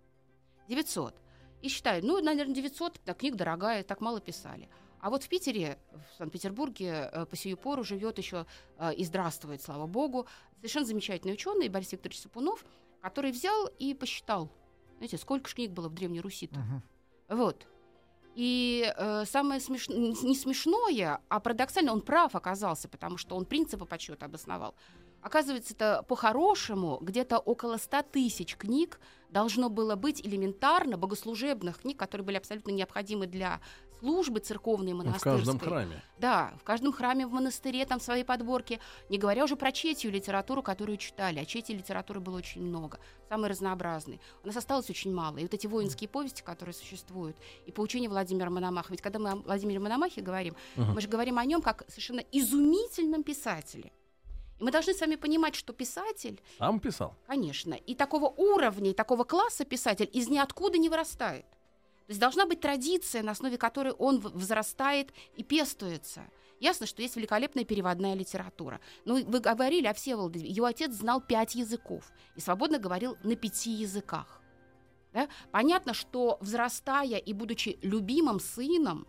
[0.69, 1.15] 900.
[1.63, 4.69] И считают, ну, наверное, 900, да, книг дорогая, так мало писали.
[5.01, 8.47] А вот в Питере, в Санкт-Петербурге э, по сию пору живет еще
[8.79, 12.65] э, и здравствует, слава богу, совершенно замечательный ученый Борис Викторович Сапунов,
[13.01, 14.51] который взял и посчитал,
[14.97, 16.59] знаете, сколько книг было в Древней Руси-то.
[16.59, 16.83] Мгм.
[17.29, 17.67] Вот.
[18.35, 19.89] И э, самое смеш...
[19.89, 24.75] не смешное, а парадоксально, он прав оказался, потому что он принципы подсчета обосновал.
[25.33, 32.25] Оказывается, это по-хорошему где-то около 100 тысяч книг должно было быть элементарно богослужебных книг, которые
[32.25, 33.61] были абсолютно необходимы для
[34.01, 35.33] службы церковной Ну, В монастырской.
[35.37, 36.03] каждом храме.
[36.19, 38.81] Да, в каждом храме, в монастыре там свои подборки.
[39.11, 41.41] Не говоря уже про четью литературу, которую читали.
[41.41, 44.23] А чети литературы было очень много, самой разнообразной.
[44.45, 45.37] У нас осталось очень мало.
[45.37, 47.37] И вот эти воинские повести, которые существуют,
[47.67, 48.93] и поучение Владимира Мономаха.
[48.93, 50.93] Ведь когда мы о Владимире Мономахе говорим, Мгм.
[50.95, 53.93] мы же говорим о нем как совершенно изумительном писателе.
[54.59, 57.15] И мы должны с вами понимать, что писатель, Сам писал.
[57.27, 61.47] конечно, и такого уровня, и такого класса писатель из ниоткуда не вырастает.
[62.07, 66.23] То есть должна быть традиция, на основе которой он взрастает и пестуется.
[66.59, 68.81] Ясно, что есть великолепная переводная литература.
[69.05, 70.41] Но вы говорили о Всеволоде.
[70.41, 74.41] Его отец знал пять языков и свободно говорил на пяти языках.
[75.13, 75.29] Да?
[75.53, 79.07] Понятно, что взрастая и будучи любимым сыном,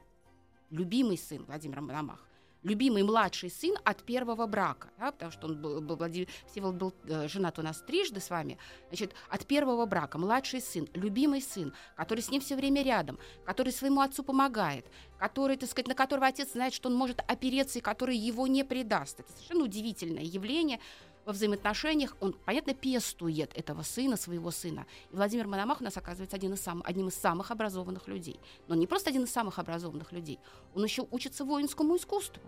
[0.69, 2.28] любимый сын Владимира Мономаха,
[2.63, 6.93] любимый младший сын от первого брака, да, потому что он был, был Владимир Всеволод был
[7.06, 8.58] э, женат у нас трижды с вами,
[8.89, 13.72] значит, от первого брака младший сын, любимый сын, который с ним все время рядом, который
[13.72, 14.86] своему отцу помогает,
[15.17, 18.63] который, так сказать, на которого отец знает, что он может опереться и который его не
[18.63, 19.19] предаст.
[19.19, 20.80] Это совершенно удивительное явление
[21.29, 22.17] во взаимоотношениях.
[22.21, 24.87] Он, понятно, пестует этого сына, своего сына.
[25.11, 28.39] И Владимир Мономах у нас оказывается один из сам, одним из самых образованных людей.
[28.67, 30.39] Но не просто один из самых образованных людей,
[30.73, 32.41] он еще учится воинскому искусству.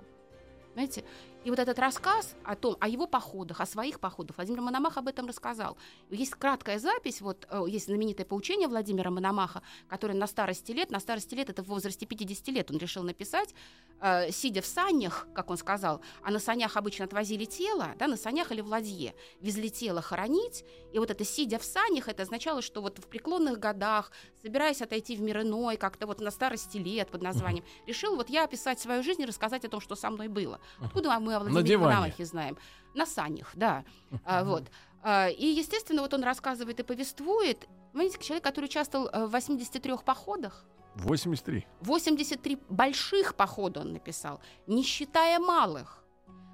[0.73, 1.03] Знаете,
[1.43, 5.07] и вот этот рассказ о том, о его походах, о своих походах, Владимир Мономах об
[5.07, 5.75] этом рассказал.
[6.09, 10.99] Есть краткая запись, вот э, есть знаменитое поучение Владимира Мономаха, которое на старости лет, на
[10.99, 13.55] старости лет, это в возрасте 50 лет он решил написать,
[14.01, 18.17] э, сидя в санях, как он сказал, а на санях обычно отвозили тело, да, на
[18.17, 22.61] санях или в ладье, везли тело хоронить, и вот это сидя в санях, это означало,
[22.61, 24.11] что вот в преклонных годах,
[24.43, 28.43] собираясь отойти в мир иной, как-то вот на старости лет под названием, решил вот я
[28.43, 30.59] описать свою жизнь и рассказать о том, что со мной было.
[30.79, 31.77] Откуда мы о Владимире.
[31.77, 32.57] Мономахе знаем?
[32.93, 33.83] На санях, да.
[34.25, 34.63] А, вот.
[35.03, 37.67] А, и, естественно, вот он рассказывает и повествует.
[37.93, 40.65] Понимаете, человек, который участвовал э, в 83 походах,
[40.95, 41.67] 83.
[41.81, 46.03] 83 больших похода он написал, не считая малых.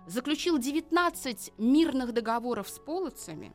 [0.05, 3.53] Заключил 19 мирных договоров с половцами.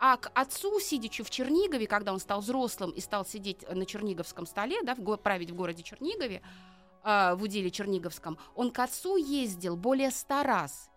[0.00, 4.46] А к отцу, сидячи в Чернигове, когда он стал взрослым и стал сидеть на Черниговском
[4.46, 6.42] столе, да, в править в городе Чернигове,
[7.04, 10.90] э, в уделе Черниговском, он к отцу ездил более ста раз.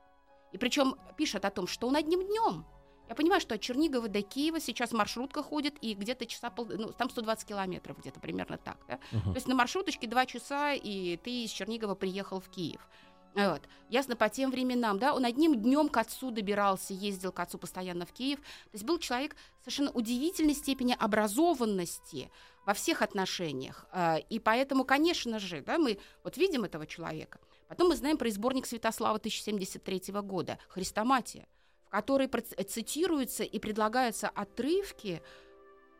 [0.51, 2.65] И причем пишет о том, что он одним днем.
[3.09, 6.65] Я понимаю, что от Чернигова до Киева сейчас маршрутка ходит, и где-то часа пол...
[6.65, 8.77] ну, там 120 километров, где-то примерно так.
[8.87, 8.99] Да?
[9.11, 9.33] Мгм.
[9.33, 12.87] То есть на маршруточке два часа, и ты из Чернигова приехал в Киев.
[13.35, 13.61] Вот.
[13.89, 18.05] Ясно, по тем временам, да, он одним днем к отцу добирался, ездил к отцу постоянно
[18.05, 18.39] в Киев.
[18.39, 22.31] То есть был человек совершенно удивительной степени образованности
[22.65, 23.87] во всех отношениях.
[23.91, 27.39] А, И поэтому, конечно же, да, мы вот видим этого человека.
[27.67, 31.47] Потом мы знаем про сборник Святослава 1073 года «Христоматия»,
[31.85, 35.23] в которой цитируются и предлагаются отрывки,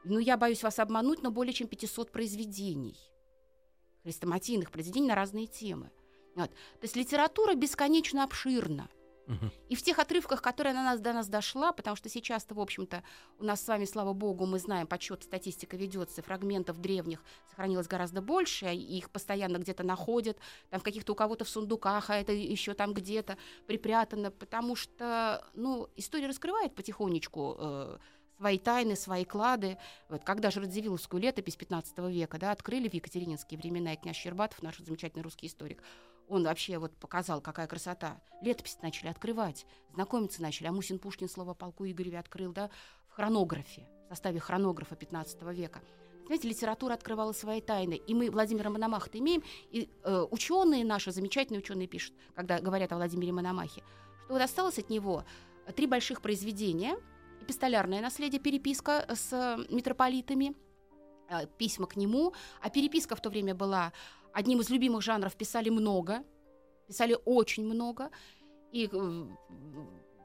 [0.04, 2.98] ну, я боюсь вас обмануть, но более чем 500 произведений
[4.04, 5.90] хрестоматийных произведений на разные темы.
[6.36, 6.50] Вот.
[6.50, 8.90] То есть литература бесконечно обширна.
[9.28, 9.52] Мгм.
[9.70, 13.04] И в тех отрывках, которые на нас, до нас дошла, потому что сейчас-то, в общем-то,
[13.40, 18.22] у нас с вами, слава богу, мы знаем, подсчет, статистика ведется, фрагментов древних сохранилось гораздо
[18.22, 20.38] больше, и их постоянно где-то находят,
[20.70, 25.46] там в каких-то у кого-то в сундуках, а это еще там где-то припрятано, потому что,
[25.54, 27.98] ну, история раскрывает потихонечку э,
[28.38, 29.78] свои тайны, свои клады.
[30.10, 34.62] Вот, когда же Радзивилловскую летопись 15 века да, открыли в екатерининские времена, и князь Щербатов,
[34.62, 35.82] наш замечательный русский историк,
[36.28, 38.22] он вообще вот показал, какая красота.
[38.42, 40.68] Летопись начали открывать, знакомиться начали.
[40.68, 42.70] Амусин Пушкин слово полку Игореве открыл да,
[43.08, 45.82] в хронографе, в составе хронографа 15 века.
[46.26, 51.60] Знаете, литература открывала свои тайны, и мы Владимира Мономаха-то имеем, и э, ученые наши, замечательные
[51.60, 53.84] ученые пишут, когда говорят о Владимире Мономахе,
[54.24, 55.26] что вот осталось от него
[55.76, 56.96] три больших произведения,
[57.42, 60.56] эпистолярное наследие, переписка с митрополитами,
[61.30, 63.92] э, письма к нему, а переписка в то время была
[64.34, 66.24] одним из любимых жанров, писали много,
[66.88, 68.10] писали очень много,
[68.72, 69.26] и э,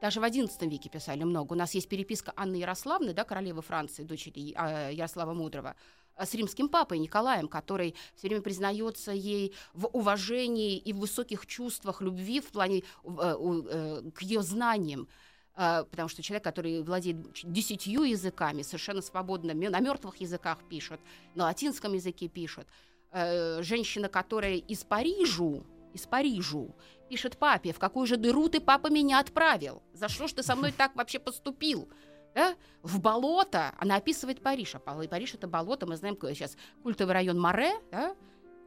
[0.01, 1.53] даже в XI веке писали много.
[1.53, 5.75] У нас есть переписка Анны Ярославны, да, королевы Франции, дочери э, Ярослава Мудрого,
[6.15, 11.45] э, с римским папой Николаем, который все время признается ей в уважении и в высоких
[11.45, 15.07] чувствах любви в плане э, к ее знаниям.
[15.55, 21.01] Потому что человек, который владеет десятью языками, совершенно свободно, на мертвых языках пишет,
[21.35, 22.65] на латинском языке пишет.
[23.11, 26.75] Э, женщина, которая из Парижу, из Парижу,
[27.09, 29.81] пишет папе, в какую же дыру ты, папа, меня отправил?
[29.93, 31.89] За что ж ты со мной так вообще поступил?
[32.35, 32.55] Да?
[32.83, 37.73] В болото, она описывает Париж, а Париж это болото, мы знаем сейчас культовый район Море,
[37.91, 38.15] да?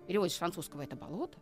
[0.06, 1.38] переводится с французского это болото,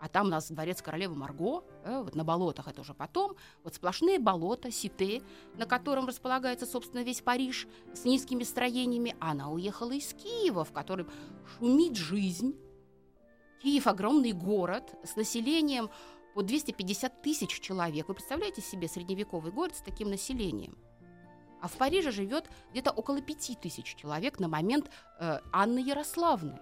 [0.00, 3.74] а там у нас дворец королевы Марго, да, вот на болотах это уже потом, вот
[3.74, 5.22] сплошные болота, сите,
[5.56, 9.14] на котором располагается, собственно, весь Париж с низкими строениями.
[9.20, 11.08] Она уехала из Киева, в котором
[11.58, 12.56] шумит жизнь.
[13.62, 15.90] Киев огромный город с населением
[16.34, 18.08] по 250 тысяч человек.
[18.08, 20.78] Вы представляете себе средневековый город с таким населением?
[21.60, 26.58] А в Париже живет где-то около пяти тысяч человек на момент э, Анны Ярославны.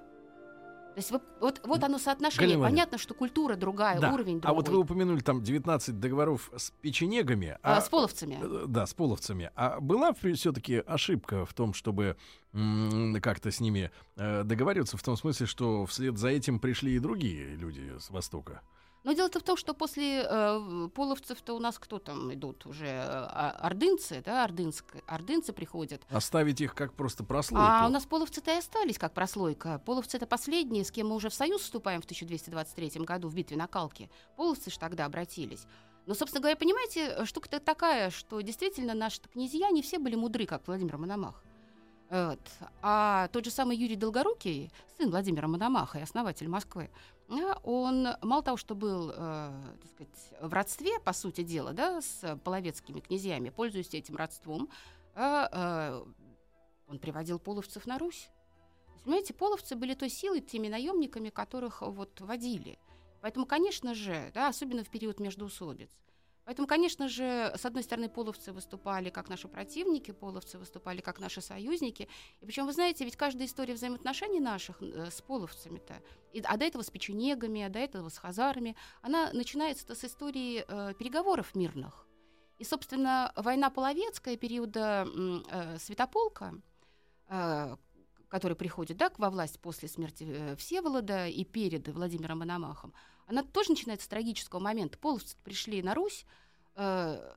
[0.98, 2.56] То есть вот, вот, вот оно соотношение.
[2.56, 2.70] Владимировна.
[2.70, 4.12] Понятно, что культура другая, Да.
[4.12, 4.56] уровень А другой.
[4.56, 7.56] вот вы упомянули там 19 договоров с печенегами.
[7.62, 8.36] А, с половцами.
[8.42, 9.52] Э, Да, с половцами.
[9.54, 12.16] А была все-таки ошибка в том, чтобы
[13.22, 17.54] как-то с ними э, договариваться, в том смысле, что вслед за этим пришли и другие
[17.54, 18.62] люди с Востока?
[19.04, 22.86] Но дело-то в том, что после э, половцев-то у нас кто там идут уже?
[22.86, 26.02] э, а- ордынцы, да, ордынск, ордынцы приходят.
[26.10, 27.66] Оставить их как просто прослойку?
[27.66, 29.80] А у нас половцы-то и остались как прослойка.
[29.84, 33.56] Половцы это последние, с кем мы уже в союз вступаем в 1223 году в битве
[33.56, 34.10] на Калке.
[34.36, 35.64] Половцы же тогда обратились.
[36.06, 40.66] Но, собственно говоря, понимаете, штука-то такая, что действительно наши князья не все были мудры, как
[40.66, 41.44] Владимир Мономах.
[42.10, 42.40] Вот.
[42.80, 46.90] А тот же самый Юрий Долгорукий, сын Владимира Мономаха и основатель Москвы,
[47.62, 52.38] он мало того, что был, э, так сказать, в родстве, по сути дела, да, с
[52.42, 54.70] половецкими князьями, пользуясь этим родством,
[55.14, 56.04] а, э,
[56.88, 58.30] он приводил половцев на Русь.
[59.04, 62.78] Понимаете, половцы были той силой, теми наемниками, которых вот водили.
[63.20, 65.90] Поэтому, конечно же, да, особенно в период междоусобиц.
[66.48, 71.42] Поэтому, конечно же, с одной стороны, половцы выступали как наши противники, половцы выступали как наши
[71.42, 72.08] союзники.
[72.40, 76.64] И причем, вы знаете, ведь каждая история взаимоотношений наших э, с половцами-то, и, а до
[76.64, 82.06] этого с печенегами, а до этого с хазарами, она начинается с истории э, переговоров мирных.
[82.56, 86.54] И, собственно, война половецкая периода э, Святополка,
[87.28, 87.76] э,
[88.28, 92.94] который приходит да, во власть после смерти э, Всеволода и перед Владимиром Мономахом,
[93.28, 94.98] она тоже начинается с трагического момента.
[94.98, 96.24] Половцы пришли на Русь
[96.76, 97.34] э,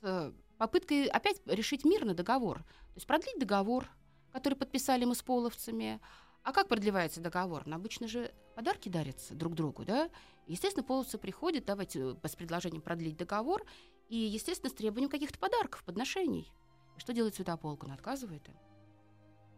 [0.00, 2.58] с попыткой опять решить мирный договор.
[2.58, 3.88] То есть продлить договор,
[4.32, 6.00] который подписали мы с половцами.
[6.42, 7.64] А как продлевается договор?
[7.66, 10.08] Ну, обычно же подарки дарятся друг другу, да?
[10.46, 13.64] Естественно, половцы приходят, давайте с предложением продлить договор,
[14.08, 16.50] и, естественно, с требованием каких-то подарков, подношений.
[16.96, 17.84] И что делает Святополк?
[17.84, 18.56] Он отказывает им.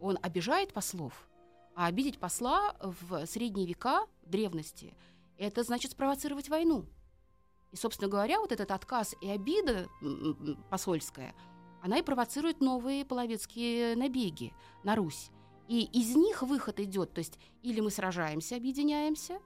[0.00, 1.28] Он обижает послов,
[1.76, 4.96] а обидеть посла в средние века, в древности,
[5.40, 6.87] это значит спровоцировать войну.
[7.72, 9.88] И, собственно говоря, вот этот отказ и обида
[10.68, 11.35] посольская,
[11.83, 14.53] она и провоцирует новые половецкие набеги
[14.85, 15.31] на Русь.
[15.66, 19.38] И из них выход идет, то есть или мы сражаемся, объединяемся,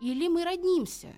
[0.00, 1.12] или мы роднимся.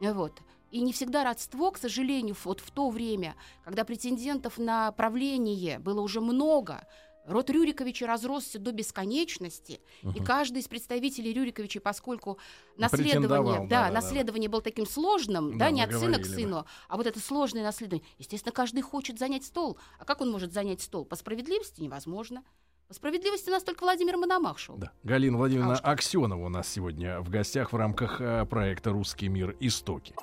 [0.00, 0.40] Вот.
[0.70, 3.34] И не всегда родство, к сожалению, вот в то время,
[3.64, 6.86] когда претендентов на правление было уже много,
[7.26, 10.24] род Рюриковича разросся до бесконечности, и Мгм.
[10.24, 12.38] каждый из представителей Рюриковичей, поскольку
[12.76, 13.94] Претендовал, наследование, да, да, да, да.
[13.94, 16.34] наследование было таким сложным, Да, да, не от сына к говорили, да.
[16.34, 19.78] сыну, а вот это сложное наследование, естественно, каждый хочет занять стол.
[19.98, 21.04] А как он может занять стол?
[21.04, 22.42] По справедливости невозможно.
[22.88, 24.76] По справедливости у нас только Владимир Мономах шел.
[24.76, 24.92] Да.
[25.02, 25.90] Галина Владимировна А.
[25.90, 29.56] Аксенова у нас сегодня в гостях в рамках э, проекта «Русский мир.
[29.58, 30.14] Истоки».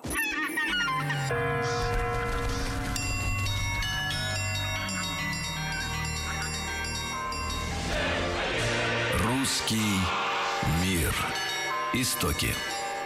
[9.53, 9.99] Русский
[10.83, 11.13] мир.
[11.93, 12.47] Истоки.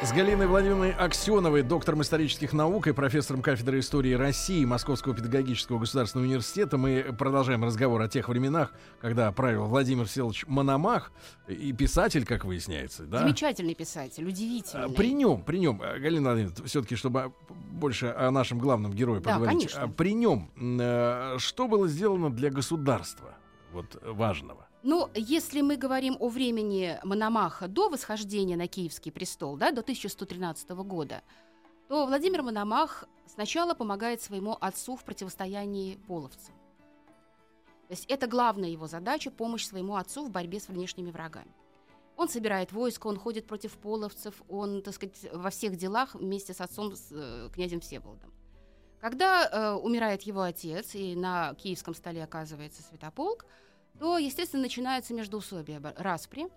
[0.02, 6.26] С Галиной Владимировной Аксеновой, доктором исторических наук и профессором кафедры истории России Московского педагогического государственного
[6.26, 11.12] университета мы продолжаем разговор о тех временах, когда правил Владимир Всеволодович Мономах
[11.50, 13.20] и писатель, как выясняется, да?
[13.20, 14.90] Замечательный писатель, А, удивительный.
[14.92, 19.34] При нем, при нем, э, Галина Владимировна, все-таки, чтобы больше о нашем главном герое Да,
[19.34, 19.82] поговорить, конечно.
[19.82, 23.36] а при нем э, что было сделано для государства
[23.74, 24.67] вот важного?
[24.90, 30.70] Ну, если мы говорим о времени Мономаха до восхождения на Киевский престол, да, до 1113
[30.70, 31.24] года,
[31.90, 36.56] то Владимир Мономах сначала помогает своему отцу в противостоянии половцам.
[37.90, 41.52] То есть это главная его задача– помощь своему отцу в борьбе с внешними врагами.
[42.16, 46.62] Он собирает войско, он ходит против половцев, он, так сказать, во всех делах вместе с
[46.62, 48.32] отцом, с э, князем Всеволодом.
[49.02, 53.46] Когда э, умирает его отец, и на киевском столе оказывается святополк,
[54.00, 56.48] то, естественно, начинается междоусобие, бо- распри.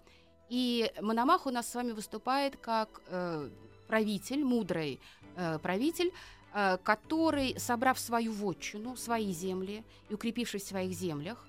[0.48, 3.50] И Мономах у нас с вами выступает как э,
[3.86, 5.00] правитель, мудрый
[5.36, 6.12] э, правитель,
[6.52, 11.46] э, который, собрав свою вотчину, свои земли и укрепившись в своих землях,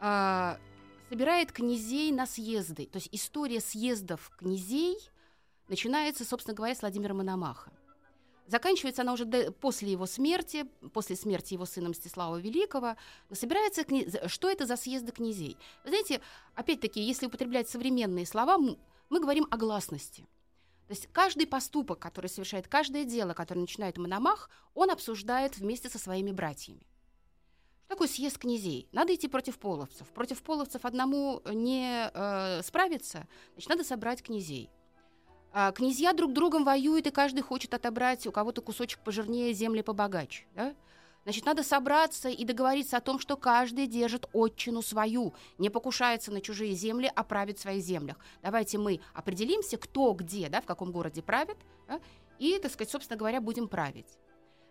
[0.00, 0.56] э,
[1.08, 2.86] собирает князей на съезды.
[2.86, 4.96] То есть история съездов князей
[5.68, 7.72] начинается, собственно говоря, с Владимира Мономаха.
[8.50, 12.96] Заканчивается она уже до- после его смерти, после смерти его сына Мстислава Великого.
[13.30, 15.56] Собирается за- Что это за съезды князей?
[15.84, 16.20] Вы знаете,
[16.56, 20.26] опять-таки, если употреблять современные слова, мы говорим о гласности.
[20.88, 26.00] То есть каждый поступок, который совершает, каждое дело, которое начинает Мономах, он обсуждает вместе со
[26.00, 26.80] своими братьями.
[27.84, 28.88] Что такое съезд князей?
[28.90, 30.08] Надо идти против половцев.
[30.08, 34.70] Против половцев одному не э, справиться, значит, надо собрать князей.
[35.52, 40.44] А князья друг другом воюют, и каждый хочет отобрать у кого-то кусочек пожирнее, земли побогаче.
[40.54, 40.74] Да?
[41.24, 46.40] Значит, надо собраться и договориться о том, что каждый держит отчину свою, не покушается на
[46.40, 48.16] чужие земли, а правит в своих землях.
[48.42, 52.00] Давайте мы определимся, кто где, да, в каком городе правит, да,
[52.38, 54.18] и, так сказать, собственно говоря, будем править.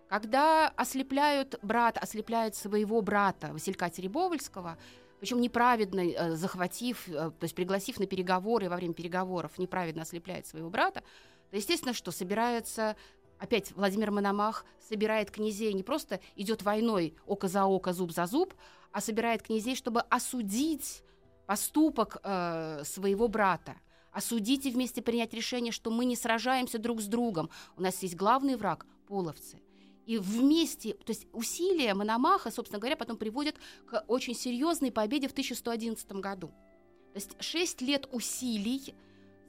[0.07, 4.77] Когда ослепляют брат, ослепляют своего брата Василька Теребовольского,
[5.19, 10.47] причем неправедно э, захватив, э, то есть пригласив на переговоры, во время переговоров неправедно ослепляет
[10.47, 11.03] своего брата,
[11.49, 12.95] то, естественно, что собирается
[13.39, 18.53] опять Владимир Мономах собирает князей, не просто идет войной око за око, зуб за зуб,
[18.91, 21.03] а собирает князей, чтобы осудить
[21.45, 23.75] поступок э, своего брата.
[24.11, 27.49] Осудить и вместе принять решение, что мы не сражаемся друг с другом.
[27.77, 29.59] У нас есть главный враг– половцы.
[30.05, 35.31] И вместе, то есть усилия Мономаха, собственно говоря, потом приводят к очень серьезной победе в
[35.31, 36.47] 1111 году.
[36.47, 38.95] То есть шесть лет усилий,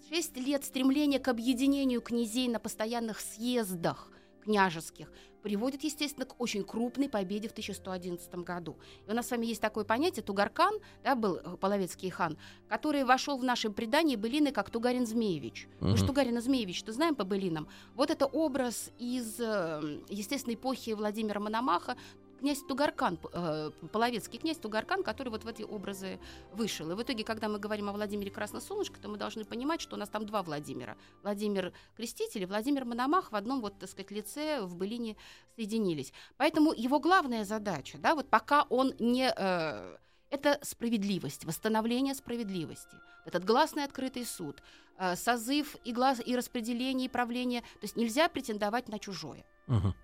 [0.08, 4.10] шесть лет стремления к объединению князей на постоянных съездах
[4.42, 8.76] княжеских приводит, естественно, к очень крупной победе в 1111 году.
[9.06, 12.36] И у нас с вами есть такое понятие Тугаркан, да, был э, половецкий хан,
[12.68, 15.68] который вошел в нашем предании былины как Тугарин Змеевич.
[15.80, 16.06] Мы же.
[16.06, 17.68] Тугарина Змеевич-то знаем по былинам.
[17.94, 21.96] Вот это образ из э, естественной эпохи Владимира Мономаха,
[22.40, 26.18] князь Тугаркан, э, половецкий князь Тугаркан, который вот в эти образы
[26.52, 26.90] вышел.
[26.90, 29.98] И в итоге, когда мы говорим о Владимире Красносолнышко, то мы должны понимать, что у
[29.98, 30.96] нас там два Владимира.
[31.22, 35.16] Владимир Креститель и Владимир Мономах в одном, вот, так сказать, лице в былине
[35.56, 36.12] соединились.
[36.36, 39.32] Поэтому его главная задача, да, вот пока он не...
[39.36, 39.96] э,
[40.30, 42.96] это справедливость, восстановление справедливости.
[43.26, 44.62] Этот гласный открытый суд,
[44.98, 47.60] э, созыв и, глаз, и распределение, и правление.
[47.60, 49.44] То есть нельзя претендовать на чужое.
[49.66, 49.94] Мгм.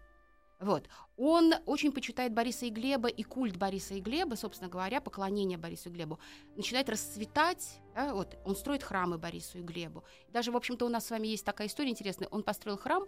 [0.58, 0.88] Вот.
[1.16, 5.90] Он очень почитает Бориса и Глеба, и культ Бориса и Глеба, собственно говоря, поклонение Борису
[5.90, 6.18] и Глебу,
[6.56, 7.80] начинает расцветать.
[7.94, 10.04] да, вот, он строит храмы Борису и Глебу.
[10.32, 12.28] Даже, в общем-то, у нас с вами есть такая история интересная.
[12.28, 13.04] Он построил храм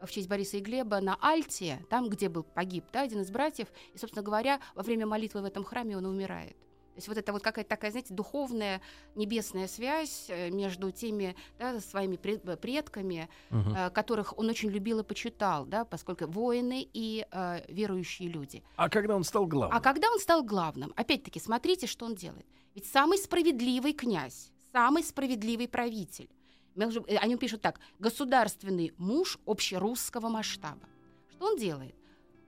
[0.00, 3.68] в честь Бориса и Глеба на Альте, там, где был погиб да, один из братьев.
[3.94, 6.56] И, собственно говоря, во время молитвы в этом храме он умирает.
[6.92, 8.82] То есть вот это вот какая-то такая, знаете, духовная
[9.14, 15.02] небесная связь э, между теми да, своими э, предками, э, которых он очень любил и
[15.02, 18.62] почитал, да, поскольку воины и э, верующие люди.
[18.76, 19.76] А когда он стал главным?
[19.76, 22.46] А когда он стал главным, опять-таки, смотрите, что он делает.
[22.74, 26.28] Ведь самый справедливый князь, самый справедливый правитель,
[26.76, 30.88] о нем пишут так, государственный муж общерусского масштаба.
[31.30, 31.94] Что он делает?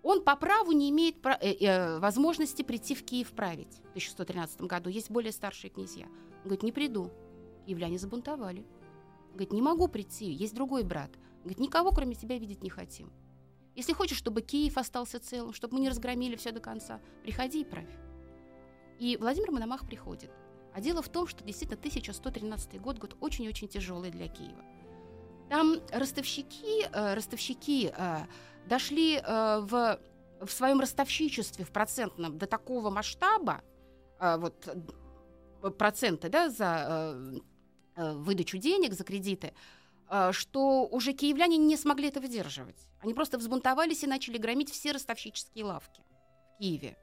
[0.04, 3.80] Он по праву не имеет пра- э, э, возможности прийти в Киев править.
[3.86, 6.06] В 1113 году есть более старшие князья.
[6.06, 7.10] Он говорит, не приду.
[7.66, 8.66] Киевляне забунтовали.
[9.30, 11.10] Говорит, не могу прийти, есть другой брат.
[11.40, 13.10] Говорит, никого кроме тебя видеть не хотим.
[13.74, 17.64] Если хочешь, чтобы Киев остался целым, чтобы мы не разгромили все до конца, приходи и
[17.64, 17.96] правь.
[19.00, 20.30] И Владимир Мономах приходит.
[20.74, 24.62] А дело в том, что действительно 1113 год, год очень-очень тяжелый для Киева.
[25.54, 28.26] Там ростовщики, э, ростовщики э,
[28.66, 30.00] дошли э, в,
[30.40, 33.62] в своем ростовщичестве в процентном до такого масштаба,
[34.18, 34.68] вот
[35.78, 37.40] проценты да, за
[37.94, 39.54] выдачу денег, за кредиты,
[40.32, 42.88] что уже киевляне не смогли это выдерживать.
[43.00, 46.02] Они просто взбунтовались и начали громить все ростовщические лавки
[46.56, 46.96] в Киеве.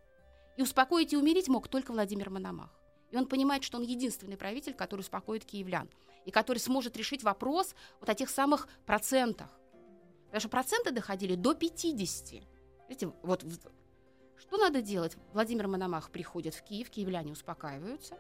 [0.58, 2.70] И успокоить и умерить мог только Владимир Мономах.
[3.12, 5.90] И он понимает, что он единственный правитель, который успокоит киевлян.
[6.26, 9.50] И который сможет решить вопрос вот о тех самых процентах.
[10.26, 12.44] Потому что проценты доходили до 50.
[12.88, 13.44] Видите, вот
[14.38, 15.18] что надо делать?
[15.34, 18.18] Владимир Мономах приходит в Киев, киевляне успокаиваются.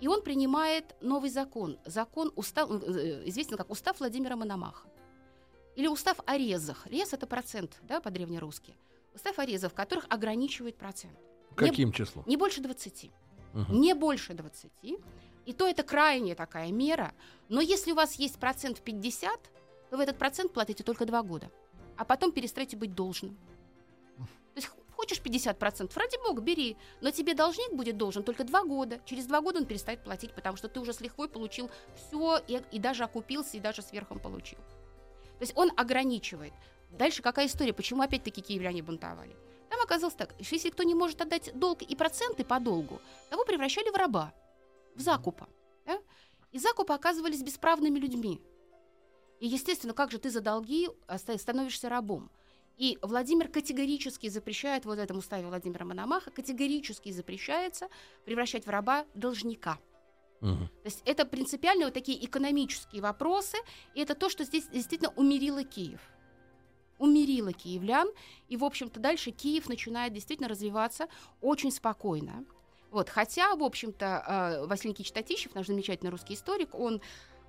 [0.00, 1.78] И он принимает новый закон.
[1.84, 4.88] Закон устав, э, известен как устав Владимира Мономаха.
[5.76, 6.86] Или устав о резах.
[6.86, 8.76] Рез– это процент, да, по-древнерусски.
[9.14, 11.16] Устав о резах, в которых ограничивает процент.
[11.50, 12.24] Не- Каким числом?
[12.26, 13.10] не больше 20.
[13.54, 13.80] Мгм.
[13.80, 14.70] Не больше 20.
[15.46, 17.12] И то это крайняя такая мера.
[17.48, 19.40] Но если у вас есть процент 50,
[19.90, 21.50] то вы этот процент платите только 2 года.
[21.96, 23.36] А потом перестаете быть должным.
[24.16, 26.76] То есть хочешь 50%, ради бога, бери.
[27.00, 29.00] Но тебе должник будет должен только 2 года.
[29.04, 32.60] Через 2 года он перестает платить, потому что ты уже с лихвой получил все и,
[32.72, 34.58] и даже окупился, и даже сверхом получил.
[35.38, 36.52] То есть он ограничивает.
[36.90, 37.72] Дальше какая история?
[37.72, 39.36] Почему опять-таки киевляне бунтовали?
[39.84, 43.90] Оказалось так, что если кто не может отдать долг и проценты по долгу, того превращали
[43.90, 44.32] в раба.
[44.94, 45.46] в закупа.
[45.86, 45.98] Да?
[46.52, 48.40] И закупы оказывались бесправными людьми.
[49.40, 50.88] И, естественно, как же ты за долги
[51.36, 52.30] становишься рабом?
[52.78, 57.88] И Владимир категорически запрещает, вот в этом уставе Владимира Мономаха, категорически запрещается
[58.24, 59.78] превращать в раба должника.
[60.40, 60.68] Мгм.
[60.68, 63.58] То есть это принципиально вот такие экономические вопросы,
[63.94, 66.00] и это то, что здесь действительно умерило Киев.
[67.04, 68.08] Умерило киевлян,
[68.48, 71.06] и, в общем-то, дальше Киев начинает действительно развиваться
[71.42, 72.46] очень спокойно.
[72.90, 77.02] Вот, хотя, в общем-то, э, Василий Никитич Татищев, наш замечательный русский историк, он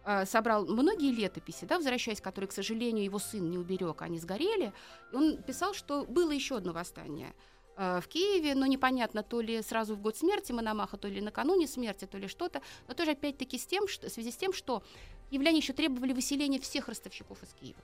[0.04, 4.74] э, собрал многие летописи, да, возвращаясь, которые, к сожалению, его сын не уберег, они сгорели.
[5.14, 7.34] Он писал, что было еще одно восстание
[7.78, 11.66] э, в Киеве, но непонятно, то ли сразу в год смерти Мономаха, то ли накануне
[11.66, 14.84] смерти, то ли что-то, но тоже опять-таки с тем, что, в связи с тем, что
[15.30, 17.80] киевляне еще требовали выселения всех ростовщиков из Киева.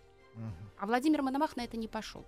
[0.80, 2.26] А Владимир Мономах на это не пошел.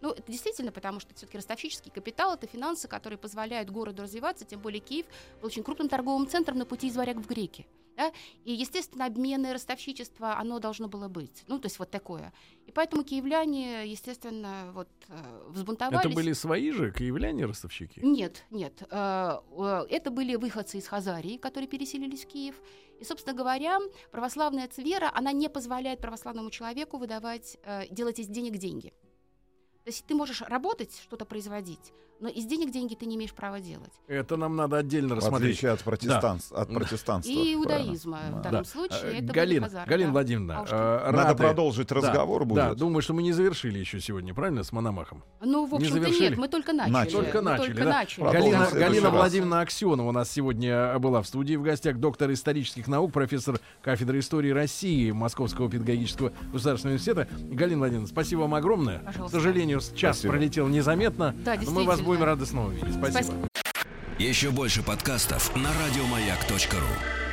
[0.00, 4.60] Ну, это действительно, потому что все-таки ростовщический капитал это финансы, которые позволяют городу развиваться, тем
[4.60, 5.06] более Киев
[5.40, 7.66] был очень крупным торговым центром на пути из варяг в греки.
[7.96, 8.12] Да?
[8.44, 11.42] И, естественно, обмены, ростовщичество, оно должно было быть.
[11.48, 12.32] Ну, то есть вот такое.
[12.66, 16.06] И поэтому киевляне, естественно, вот э, взбунтовались.
[16.06, 17.98] Это были свои же киевляне-ростовщики?
[17.98, 18.84] Нет, нет.
[18.88, 22.54] э, э, Это были выходцы из Хазарии, которые переселились в Киев.
[22.98, 23.78] И, собственно говоря,
[24.10, 28.92] православная вера, она не позволяет православному человеку выдавать, э, делать из денег деньги.
[29.84, 33.60] То есть ты можешь работать, что-то производить, но из денег деньги ты не имеешь права
[33.60, 33.92] делать.
[34.06, 35.50] Это нам надо отдельно В рассмотреть.
[35.52, 36.64] отличие от, от Да.
[36.74, 37.30] протестанства.
[37.32, 38.40] И иудаизма в Да.
[38.42, 38.68] данном Да.
[38.68, 39.00] случае.
[39.04, 40.12] Э, это Галина, были Хазары, Галина да.
[40.12, 42.56] Владимировна, А э, Надо рады- продолжить Да, разговор будет.
[42.56, 45.22] Да, думаю, что мы не завершили еще сегодня, правильно, с Мономахом?
[45.40, 46.92] Ну, в общем-то, нет, мы только начали.
[46.92, 47.12] Начали.
[47.14, 47.90] Только Мы начали, только да?
[47.90, 48.24] начали.
[48.24, 49.10] Галина, в Галина.
[49.10, 54.18] Владимировна Аксенова у нас сегодня была в студии в гостях, доктор исторических наук, профессор кафедры
[54.18, 57.28] истории России Московского педагогического государственного университета.
[57.54, 58.98] Галина Владимировна, спасибо вам огромное.
[59.00, 59.38] Пожалуйста.
[59.38, 60.32] К сожалению, час Спасибо.
[60.32, 62.07] пролетел незаметно, Да, но мы вас действительно.
[62.08, 62.94] Будем рады снова видеть.
[62.94, 63.22] Спасибо.
[63.22, 63.48] Спасибо.
[64.18, 67.27] Еще больше подкастов на радиомаяк.ру.